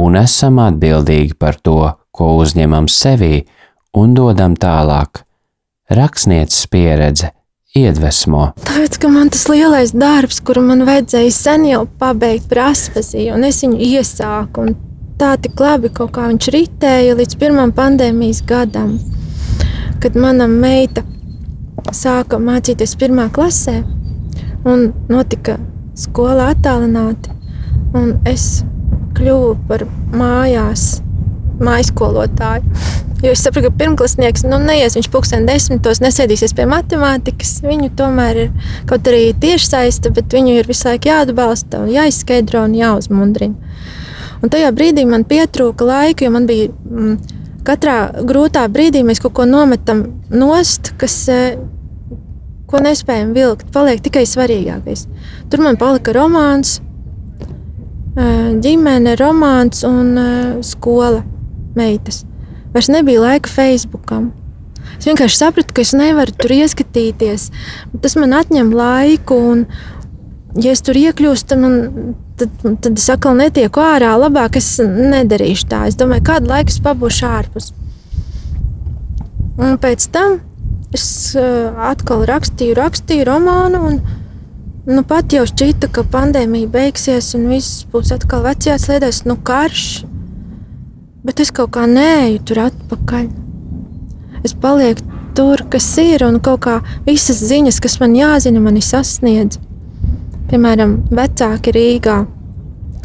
un 0.00 0.16
esam 0.16 0.58
atbildīgi 0.64 1.36
par 1.36 1.60
to, 1.60 1.92
ko 2.10 2.32
uzņemam 2.40 2.88
sevī 2.88 3.44
un 4.00 4.16
dodam 4.16 4.56
tālāk. 4.56 5.20
Rakstnieces 5.90 6.64
pieredze 6.72 7.28
iedvesmo. 7.76 8.54
Tāpēc, 8.64 8.96
ka 9.02 9.10
man 9.12 9.28
tas 9.34 9.44
lielais 9.50 9.90
darbs, 9.92 10.38
kuru 10.40 10.62
man 10.64 10.86
vajadzēja 10.88 11.32
sen 11.34 11.66
jau 11.68 11.82
pabeigt, 12.00 12.46
praspazīja, 12.48 13.34
un 13.36 13.44
es 13.44 13.60
viņu 13.64 13.80
iesāku. 13.84 14.70
Tā 15.20 15.34
tik 15.42 15.60
labi 15.60 15.90
kaut 15.94 16.14
kā 16.16 16.24
viņš 16.30 16.48
ritēja 16.54 17.18
līdz 17.18 17.36
pirmam 17.38 17.74
pandēmijas 17.76 18.40
gadam, 18.48 18.96
kad 20.02 20.16
mana 20.16 20.48
meita 20.50 21.04
sāka 21.92 22.40
mācīties 22.40 22.96
pirmā 22.98 23.28
klasē, 23.34 23.82
un 24.64 24.88
notika 25.12 25.58
skola 26.00 26.48
attālināti, 26.54 27.34
un 27.94 28.16
es 28.26 28.64
kļuvu 29.14 29.52
par 29.68 29.84
mājās 30.16 31.04
mājskolotāju. 31.60 33.02
Jo 33.24 33.32
es 33.32 33.40
saprotu, 33.40 33.70
ka 33.70 33.78
pirmklasnieks 33.80 34.42
nu, 34.44 34.58
neies 34.60 34.98
viņš 34.98 35.06
pūksteni 35.08 35.48
desmitos, 35.48 36.02
nesēdīsies 36.04 36.52
pie 36.56 36.66
matemātikas. 36.68 37.54
Viņu 37.64 37.88
tomēr 37.96 38.40
ir 38.42 38.50
kaut 38.90 39.08
arī 39.08 39.30
tiešsaiste, 39.40 40.12
bet 40.12 40.34
viņu 40.34 40.58
ir 40.58 40.68
visu 40.68 40.90
laiku 40.90 41.08
jāatbalsta, 41.08 41.86
jāizskaidro 41.88 42.66
un 42.68 42.76
jāuzmundrina. 42.76 43.56
Un 44.44 44.52
tajā 44.52 44.74
brīdī 44.76 45.06
man 45.08 45.24
pietrūka 45.24 45.88
laika, 45.88 46.26
jo 46.26 46.34
man 46.34 46.44
bija 46.50 46.68
mm, 46.68 47.16
katrā 47.64 47.96
grūtā 48.28 48.66
brīdī 48.68 49.00
mēs 49.08 49.24
kaut 49.24 49.38
ko 49.38 49.48
nometam 49.48 50.04
nost, 50.28 50.92
kas, 51.00 51.16
eh, 51.32 51.56
ko 52.68 52.84
nespējam 52.84 53.32
vilkt. 53.32 53.72
Paliek 53.72 54.04
tikai 54.04 54.26
svarīgākais. 54.28 55.06
Tur 55.48 55.64
man 55.64 55.80
palika 55.80 56.12
romāns, 56.12 56.82
eh, 58.18 58.52
ģimene, 58.60 59.16
romāns 59.16 59.80
un 59.88 60.18
eh, 60.18 60.60
skola 60.60 61.24
meitas. 61.78 62.22
Vairs 62.74 62.90
nebija 62.90 63.22
laika 63.22 63.50
Facebookam. 63.50 64.32
Es 64.98 65.06
vienkārši 65.08 65.38
sapratu, 65.38 65.74
ka 65.74 65.82
es 65.82 65.92
nevaru 65.96 66.34
tur 66.38 66.54
ieskatīties. 66.54 67.50
Tas 68.02 68.16
man 68.20 68.34
atņem 68.36 68.72
laiku, 68.74 69.38
un, 69.52 69.64
ja 70.60 70.74
es 70.74 70.82
tur 70.86 70.98
iekļūstu, 70.98 71.50
tad, 71.50 71.62
man, 71.62 72.14
tad, 72.40 72.54
tad 72.84 72.98
es 72.98 73.06
atkal 73.12 73.38
netieku 73.38 73.82
ārā. 73.82 74.14
Labāk 74.20 74.58
es 74.60 74.76
nedarīšu 74.80 75.70
tā. 75.70 75.84
Es 75.90 75.98
domāju, 76.00 76.26
kādu 76.30 76.50
laiku 76.52 76.74
es 76.74 76.80
pabūšu 76.84 77.30
ārpus. 77.30 77.70
Un 79.54 79.78
pēc 79.82 80.08
tam 80.14 80.40
es 80.94 81.06
uh, 81.38 81.74
atkal 81.90 82.24
rakstīju, 82.30 82.78
rakstīju 82.78 83.26
romānu. 83.28 83.82
Un, 83.90 84.00
nu, 84.88 85.04
pat 85.06 85.34
jau 85.34 85.44
šķita, 85.48 85.90
ka 85.94 86.06
pandēmija 86.10 86.70
beigsies 86.74 87.32
un 87.38 87.48
viss 87.52 87.84
būs 87.92 88.14
atkal 88.14 88.44
vecajās 88.46 88.88
lietās, 88.90 89.22
nu, 89.28 89.38
karš. 89.46 90.04
Bet 91.24 91.40
es 91.40 91.50
kaut 91.56 91.72
kā 91.72 91.86
neju 91.88 92.42
tur 92.44 92.66
atpakaļ. 92.66 93.28
Es 94.44 94.52
palieku 94.60 95.06
tur, 95.34 95.64
kas 95.72 95.86
ir, 95.98 96.22
un 96.26 96.36
kaut 96.44 96.64
kā 96.66 96.78
visas 97.06 97.40
ziņas, 97.48 97.80
kas 97.82 97.96
man 98.02 98.14
jāzina, 98.18 98.60
mani 98.60 98.82
sasniedz. 98.84 99.58
Piemēram, 100.50 100.98
vecāki 101.08 101.72
Rīgā 101.74 102.18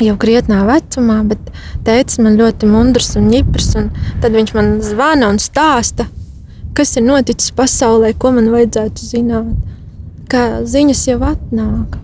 jau 0.04 0.16
krietnā 0.20 0.62
vecumā, 0.68 1.22
bet 1.28 1.52
teicis 1.88 2.20
man 2.24 2.38
ļoti 2.40 2.68
mundrs 2.70 3.16
un 3.20 3.30
ņiprs. 3.32 3.70
Un 3.80 3.90
tad 4.24 4.36
viņš 4.36 4.54
man 4.58 4.74
zvana 4.86 5.32
un 5.32 5.40
stāsta, 5.42 6.08
kas 6.78 6.96
ir 7.00 7.08
noticis 7.08 7.56
pasaulē, 7.56 8.14
ko 8.20 8.34
man 8.36 8.52
vajadzētu 8.54 9.10
zināt. 9.14 9.56
Kā 10.30 10.62
ziņas 10.68 11.06
jau 11.08 11.22
atnāk. 11.32 11.98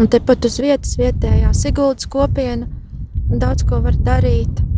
Un 0.00 0.10
tepat 0.10 0.46
uz 0.48 0.58
vietas 0.62 0.96
vietējā 1.00 1.54
Siguldas 1.56 2.08
kopiena 2.10 2.68
daudz 3.30 3.64
ko 3.68 3.80
var 3.84 3.96
darīt. 3.96 4.69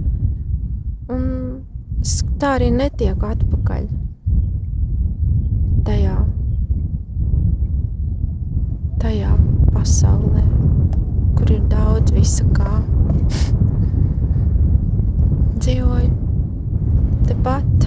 Un 1.12 1.24
tā 2.40 2.54
arī 2.56 2.70
netieku 2.74 3.28
atpakaļ 3.28 3.84
tajā, 5.86 6.16
tajā 9.02 9.32
pasaulē, 9.74 10.44
kur 11.38 11.52
ir 11.56 11.62
daudz 11.72 12.14
visa 12.16 12.46
kā. 12.56 12.74
Dzīvoju 15.62 16.10
tepat. 17.28 17.81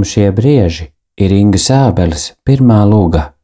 Tumšie 0.00 0.30
brieži 0.32 0.86
ir 1.20 1.32
Inga 1.36 1.58
Sābeles 1.60 2.30
pirmā 2.48 2.78
lūga, 2.88 3.34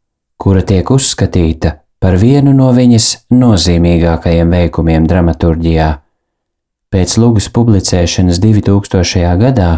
kura 0.40 0.62
tiek 0.64 0.88
uzskatīta 0.88 1.74
par 2.00 2.16
vienu 2.16 2.54
no 2.56 2.70
viņas 2.72 3.08
nozīmīgākajiem 3.28 4.54
veikumiem 4.56 5.04
dramaturģijā. 5.04 5.90
Pēc 6.88 7.18
lūgas 7.20 7.50
publicēšanas 7.52 8.40
2000. 8.40 9.34
gadā 9.42 9.68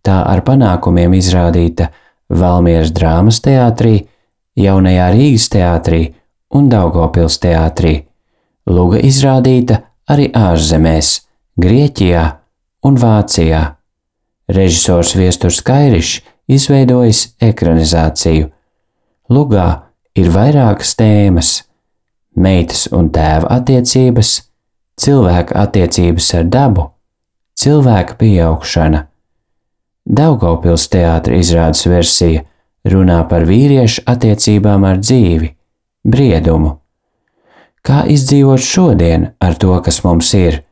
tā 0.00 0.16
ar 0.24 0.40
panākumiem 0.48 1.18
izrādīta 1.20 1.90
Valmieras 2.32 2.96
drāmas 2.96 3.44
teātrī, 3.44 4.08
Jaunajā 4.56 5.12
Rīgas 5.18 5.52
teātrī 5.52 6.02
un 6.56 6.72
Daugopils 6.72 7.36
teātrī. 7.44 7.98
Lūga 8.64 9.04
izrādīta 9.04 9.82
arī 10.08 10.32
ārzemēs, 10.32 11.18
Grieķijā 11.60 12.28
un 12.88 12.96
Vācijā. 12.96 13.66
Režisors 14.48 15.14
Viesturs 15.16 15.60
Kairišs 15.64 16.20
izveidojis 16.48 17.34
ekranizāciju. 17.40 18.50
lugā 19.30 19.82
ir 20.14 20.28
vairākas 20.30 20.94
tēmas- 20.94 21.62
meitas 22.44 22.86
un 22.92 23.10
tēva 23.10 23.48
attiecības, 23.58 24.42
cilvēka 25.00 25.54
attiecības 25.64 26.34
ar 26.34 26.44
dabu, 26.44 26.90
cilvēka 27.56 28.16
pieaugšana. 28.18 29.06
Daugaupils 30.06 30.88
teātra 30.88 31.38
izrādes 31.40 31.86
versija 31.86 32.44
runā 32.84 33.28
par 33.28 33.46
vīriešu 33.48 34.04
attiecībām 34.06 34.84
ar 34.84 34.98
dzīvi, 34.98 35.54
briedumu. 36.04 36.78
Kā 37.84 38.04
izdzīvot 38.08 38.60
šodien 38.60 39.32
ar 39.40 39.54
to, 39.54 39.80
kas 39.80 40.02
mums 40.04 40.32
ir, 40.34 40.62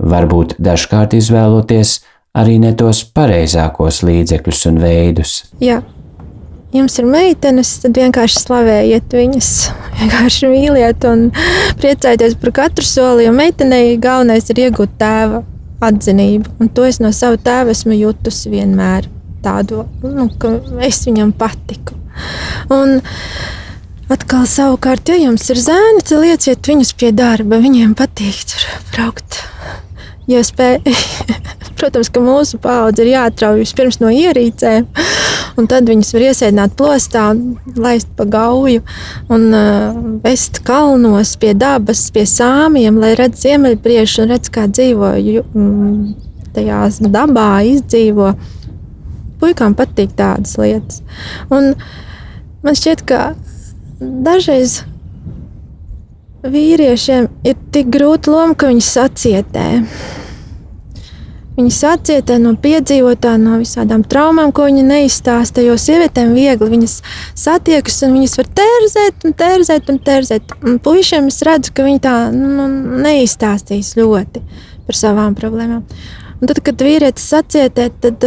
varbūt 0.00 0.56
dažkārt 0.60 1.16
izvēloties 1.16 2.00
arī 2.38 2.58
ne 2.62 2.72
tos 2.78 3.02
pareizākos 3.14 4.02
līdzekļus 4.06 4.64
un 4.70 4.80
veidus. 4.82 5.34
Jā. 5.62 5.82
Jums 6.72 6.94
ir 6.96 7.04
meitenes, 7.04 7.74
tad 7.82 7.98
vienkārši 8.00 8.40
slavējiet 8.46 9.12
viņas, 9.12 9.48
vienkārši 10.00 10.52
mīliet 10.52 11.04
un 11.08 11.26
priecājieties 11.82 12.38
par 12.40 12.54
katru 12.62 12.88
soli. 12.88 13.26
Jo 13.26 13.34
meitenei 13.36 13.98
galvenais 14.00 14.48
ir 14.52 14.64
iegūt 14.66 14.96
tēva 15.00 15.42
atzinību, 15.82 16.56
un 16.62 16.70
to 16.72 16.86
es 16.88 17.02
no 17.02 17.10
sava 17.12 17.40
tēva 17.42 17.74
esmu 17.74 17.98
jutusi 17.98 18.52
vienmēr. 18.52 19.10
Tādu, 19.42 19.82
nu, 20.06 20.28
ka 20.38 20.54
es 20.86 21.00
viņam 21.08 21.34
patiku. 21.34 21.98
Un, 22.70 23.00
Atkal, 24.12 24.42
savukārt, 24.50 25.08
ja 25.08 25.16
jums 25.16 25.46
ir 25.54 25.60
zēni, 25.62 26.02
tad 26.04 26.20
lieciet 26.20 26.68
viņus 26.68 26.90
pie 27.00 27.14
darba. 27.16 27.56
Viņiem 27.62 27.94
patīk 27.96 28.42
tur 28.50 28.66
braukt. 28.90 29.38
Ja 30.32 30.40
spēj, 30.46 30.78
protams, 31.80 32.08
ka 32.12 32.22
mūsu 32.24 32.56
paudze 32.62 33.02
ir 33.04 33.10
jāatrauj 33.10 33.58
vispirms 33.60 33.98
no 34.00 34.08
ierīcēm, 34.14 34.86
un 35.60 35.68
tad 35.68 35.90
viņas 35.90 36.12
var 36.14 36.24
iesēdināt 36.30 36.76
plostā, 36.78 37.24
laist 37.76 38.08
pa 38.16 38.24
gauju 38.32 38.80
un 39.32 39.48
uh, 39.52 39.98
vest 40.24 40.62
kalnos 40.64 41.34
pie 41.42 41.52
dabas, 41.58 42.06
pie 42.14 42.24
sāmiem, 42.28 43.00
lai 43.02 43.12
redz 43.18 43.42
ziemeļpriešu 43.44 44.24
un 44.24 44.32
redz, 44.32 44.52
kā 44.54 44.68
dzīvo 44.70 45.10
mm, 45.18 45.98
tajā 46.56 46.80
dabā, 47.12 47.50
izdzīvo. 47.74 48.32
Puikām 49.42 49.74
patīk 49.76 50.14
tādas 50.16 50.54
lietas. 50.60 51.02
Un 51.50 51.74
man 52.62 52.78
šķiet, 52.78 53.04
ka 53.04 53.32
dažreiz 54.00 54.80
vīriešiem 56.42 57.28
ir 57.46 57.60
tik 57.74 57.90
grūta 57.92 58.32
loma, 58.32 58.56
ka 58.56 58.70
viņi 58.70 58.86
sacietē. 58.86 59.68
Viņi 61.52 61.72
sacietē 61.76 62.38
no 62.40 62.54
piedzīvotā, 62.56 63.34
no 63.36 63.58
visādām 63.60 64.06
traumām, 64.08 64.54
ko 64.56 64.70
viņi 64.70 64.86
neizstāsta. 64.86 65.60
Jo 65.60 65.76
sievietēm 65.76 66.32
viegli 66.32 66.70
viņas 66.70 66.94
satiekas, 67.36 67.98
un 68.06 68.16
viņas 68.16 68.38
var 68.40 68.48
tērzēt, 68.60 69.26
un 69.28 69.36
tērzēt, 69.42 69.92
un 69.92 70.00
tērzēt. 70.06 70.56
Un 70.64 70.80
puišiem 70.80 71.28
es 71.28 71.42
redzu, 71.44 71.74
ka 71.76 71.84
viņi 71.84 72.00
tā 72.06 72.16
nu, 72.32 72.70
neizstāstīs 73.04 73.92
ļoti 74.00 74.40
par 74.86 74.98
savām 74.98 75.36
problēmām. 75.36 75.84
Un 76.42 76.48
tad, 76.50 76.58
kad 76.66 76.80
vīrietis 76.82 77.28
sacietē, 77.30 77.84
tad, 78.02 78.24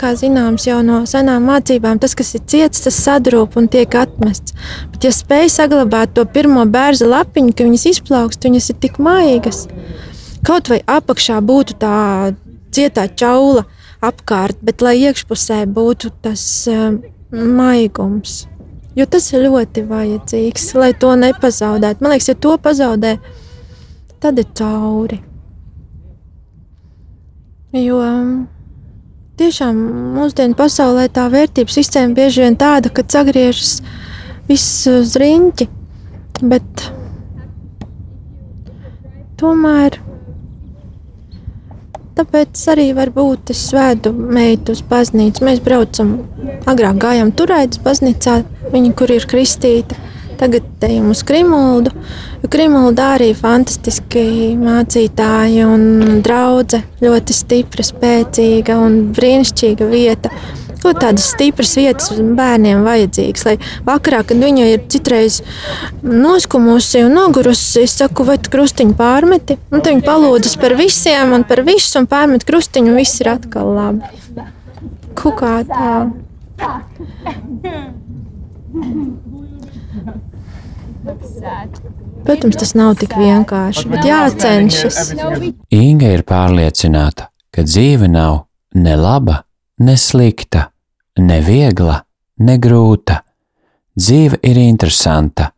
kā 0.00 0.14
zināms, 0.18 0.64
jau 0.66 0.80
no 0.82 1.04
senām 1.06 1.44
mācībām, 1.46 2.00
tas, 2.02 2.16
kas 2.18 2.32
ir 2.34 2.42
ciets, 2.50 2.80
tas 2.82 2.96
sadrūp 3.04 3.54
un 3.60 3.68
tiek 3.70 3.92
atmests. 4.00 4.56
Bet, 4.90 5.04
ja 5.06 5.12
spēj 5.14 5.52
saglabāt 5.60 6.16
to 6.16 6.24
pirmo 6.26 6.64
bērnu 6.66 7.12
lapiņu, 7.12 7.54
ka 7.54 7.68
viņas 7.68 7.86
izplaukst, 7.92 8.48
viņas 8.48 8.72
ir 8.72 8.80
tik 8.82 8.98
maigas. 8.98 9.68
Kaut 10.42 10.72
vai 10.72 10.80
apakšā 10.90 11.36
būtu 11.46 11.78
tā 11.78 11.98
cietā 12.74 13.06
čaula 13.08 13.66
apkārt, 14.02 14.58
bet 14.64 14.82
lai 14.82 14.96
iekšpusē 15.04 15.62
būtu 15.70 16.10
tas 16.24 16.42
uh, 16.70 16.96
maigums. 17.32 18.46
Jo 18.96 19.06
tas 19.08 19.30
ir 19.32 19.46
ļoti 19.46 19.86
vajadzīgs, 19.88 20.72
lai 20.76 20.92
to 20.92 21.14
nepazaudētu. 21.16 22.04
Man 22.04 22.12
liekas, 22.12 22.28
ja 22.28 22.36
to 22.36 22.56
pazaudē, 22.60 23.14
tad 24.20 24.40
ir 24.42 24.50
cauri. 24.58 25.22
Jo 27.72 28.02
tiešām 29.40 29.78
mūsdienu 30.18 30.58
pasaulē 30.58 31.06
tā 31.08 31.24
vērtības 31.32 31.78
sistēma 31.78 32.18
bieži 32.18 32.44
vien 32.44 32.58
tāda, 32.60 32.92
ka 32.92 33.04
sagriežas 33.08 33.78
viss 34.50 34.84
uz 34.92 35.16
riņķi. 35.16 35.68
Bet 36.52 36.84
tomēr 39.40 39.96
tāpēc 42.16 42.62
arī 42.72 42.88
varbūt 42.96 43.52
es 43.54 43.62
vedu 43.74 44.12
meitu 44.12 44.76
uz 44.76 44.82
baznīcu. 44.88 45.44
Mēs 45.46 45.60
braucam, 45.64 46.14
agrāk 46.70 47.00
gājām 47.02 47.32
turēt 47.36 47.78
uz 47.78 47.84
baznīcā, 47.84 48.40
viņa, 48.72 48.94
kur 48.98 49.12
ir 49.14 49.28
kristīta. 49.30 49.98
Tagad 50.42 50.82
ejam 50.82 51.12
uz 51.12 51.20
Krimuldu. 51.22 51.92
Krimulda 52.50 53.12
arī 53.14 53.28
fantastiski 53.38 54.56
mācītāji 54.58 55.62
un 55.62 56.22
draugi. 56.24 56.80
Ļoti 57.04 57.36
stipra, 57.36 57.84
spēcīga 57.86 58.80
un 58.82 58.98
brīnišķīga 59.14 59.86
vieta. 59.92 60.32
Ko 60.82 60.90
tādas 60.98 61.28
stipras 61.30 61.76
vietas 61.78 62.10
bērniem 62.18 62.82
vajadzīgas, 62.82 63.44
lai 63.46 63.54
vakarā, 63.86 64.22
kad 64.26 64.40
viņa 64.42 64.64
ir 64.72 64.80
citreiz 64.90 65.38
noskumusi 66.02 67.04
un 67.06 67.14
nogurusi, 67.14 67.84
es 67.86 67.94
saku, 68.00 68.26
vai 68.26 68.38
tu 68.42 68.50
krustiņu 68.50 68.96
pārmeti? 68.98 69.58
Un 69.70 69.78
tad 69.78 69.92
viņa 69.94 70.06
palūdzas 70.08 70.58
par 70.58 70.74
visiem 70.78 71.36
un 71.36 71.46
par 71.46 71.62
visu 71.66 72.00
un 72.02 72.08
pārmet 72.10 72.46
krustiņu, 72.48 72.90
un 72.90 72.98
viss 72.98 73.22
ir 73.22 73.30
atkal 73.36 73.70
labi. 73.76 74.10
Kukā 75.18 75.54
tā. 75.70 75.92
Protams, 82.22 82.58
tas 82.58 82.74
nav 82.78 82.96
tik 82.98 83.14
vienkārši, 83.18 83.86
bet 83.92 84.06
jācenšas. 84.06 85.00
Inga 85.74 86.12
ir 86.16 86.26
pārliecināta, 86.26 87.30
ka 87.54 87.66
dzīve 87.66 88.10
nav 88.10 88.44
ne 88.78 88.94
laba, 88.98 89.42
ne 89.82 89.96
slikta, 89.98 90.71
ne 91.18 91.40
viegla, 91.44 92.02
ne 92.38 92.56
grūta. 92.58 93.22
Dzīve 93.98 94.38
ir 94.42 94.56
interesanta, 94.56 95.50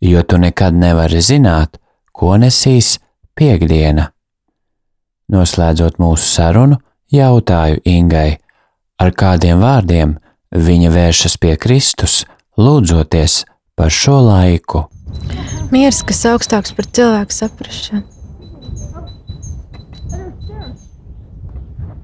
jo 0.00 0.22
tu 0.22 0.38
nekad 0.40 0.76
nevari 0.76 1.20
zināt, 1.20 1.76
ko 2.12 2.36
nesīs 2.40 2.98
piekdiena. 3.36 4.08
Noslēdzot 5.32 6.00
mūsu 6.00 6.24
sarunu, 6.24 6.78
jautāju 7.12 7.82
Ingai, 7.88 8.38
ar 9.00 9.12
kādiem 9.12 9.60
vārdiem 9.60 10.16
viņa 10.54 10.92
vēršas 10.94 11.36
pie 11.42 11.56
Kristus, 11.60 12.22
lūdzoties 12.56 13.44
par 13.76 13.92
šo 13.92 14.20
laiku. 14.24 14.86
Mieres, 15.74 16.02
kas 16.06 16.24
augstāks 16.30 16.74
par 16.76 16.88
cilvēku 16.88 17.34
saprāšanu. 17.34 18.13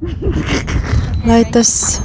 Lai 0.00 1.42
tas, 1.52 2.00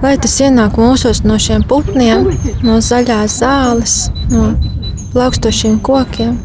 lai 0.00 0.14
tas 0.16 0.36
ienāk 0.40 0.78
mūsos 0.80 1.20
no 1.28 1.36
šiem 1.36 1.66
putniem, 1.68 2.30
no 2.64 2.78
zaļās 2.80 3.36
zāles, 3.42 3.96
no 4.32 4.54
plaukstošiem 5.12 5.76
kokiem. 5.84 6.38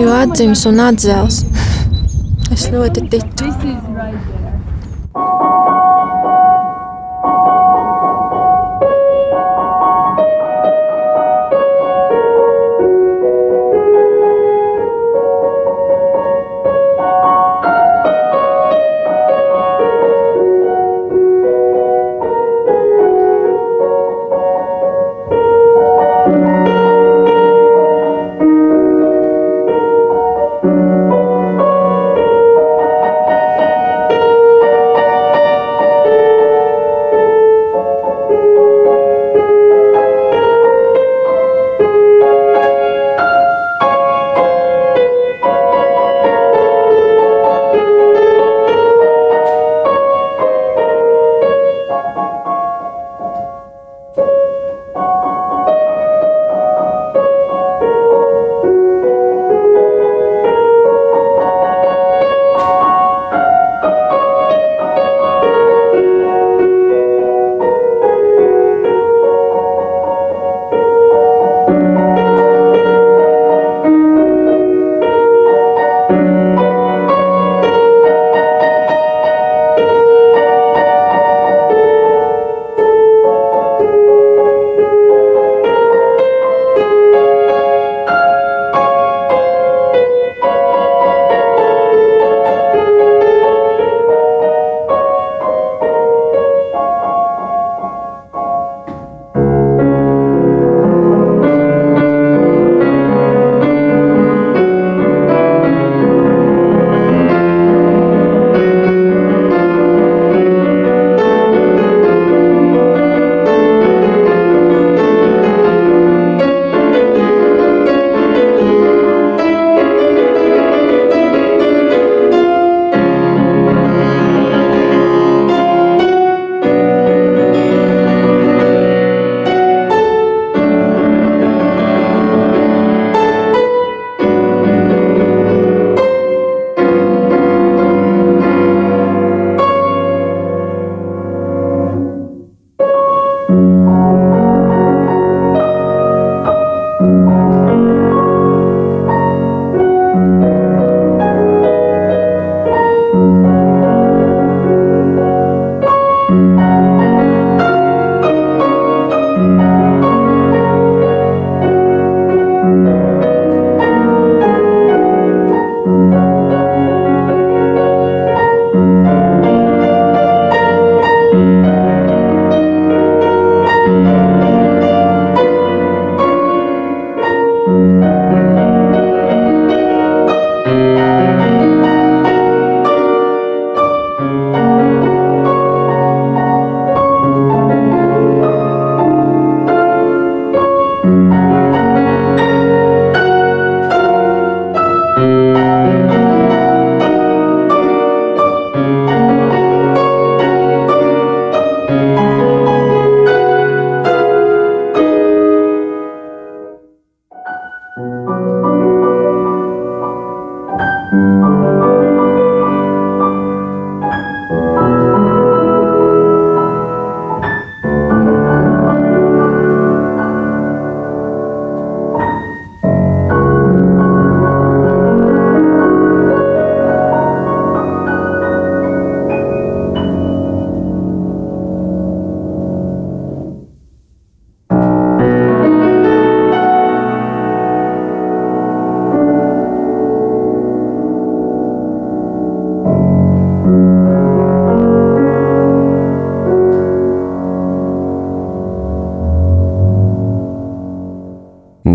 Jo 0.00 0.16
atzīmes 0.22 0.64
un 0.72 0.80
atzels. 0.88 1.42
Es 2.54 2.70
ļoti 2.72 3.04
ticu. 3.12 3.52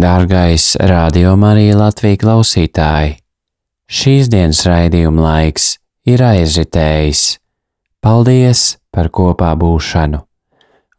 Dārgais 0.10 0.64
Radio 0.90 1.36
Marija 1.38 1.76
Latvija 1.78 2.18
klausītāji! 2.18 3.12
Šīs 3.86 4.30
dienas 4.32 4.64
raidījuma 4.66 5.22
laiks 5.22 5.66
ir 6.10 6.24
aizritējis. 6.26 7.22
Paldies 8.02 8.64
par 8.96 9.12
kopā 9.14 9.52
būšanu! 9.60 10.24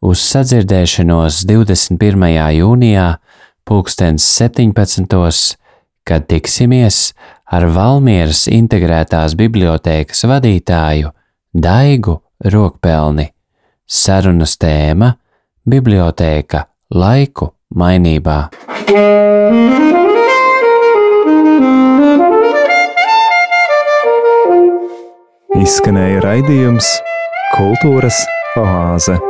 Uz 0.07 0.23
sadzirdēšanos 0.29 1.41
21. 1.49 2.29
jūnijā, 2.61 3.09
pulkstens 3.67 4.31
17. 4.39 5.59
kad 6.07 6.31
tiksimies 6.31 7.03
ar 7.51 7.67
Valmieras 7.67 8.47
integrētās 8.47 9.35
bibliotēkas 9.41 10.27
vadītāju 10.31 11.11
Daigu 11.51 12.21
Rokpelni. 12.47 13.33
Sarunas 13.91 14.55
tēma- 14.61 15.17
Bibliotēka 15.75 16.69
laiku 16.95 17.57
mainībā. 17.75 18.39
Izskanēja 25.61 26.23
raidījums 26.25 26.89
Kultūras 27.57 28.25
oāze. 28.59 29.30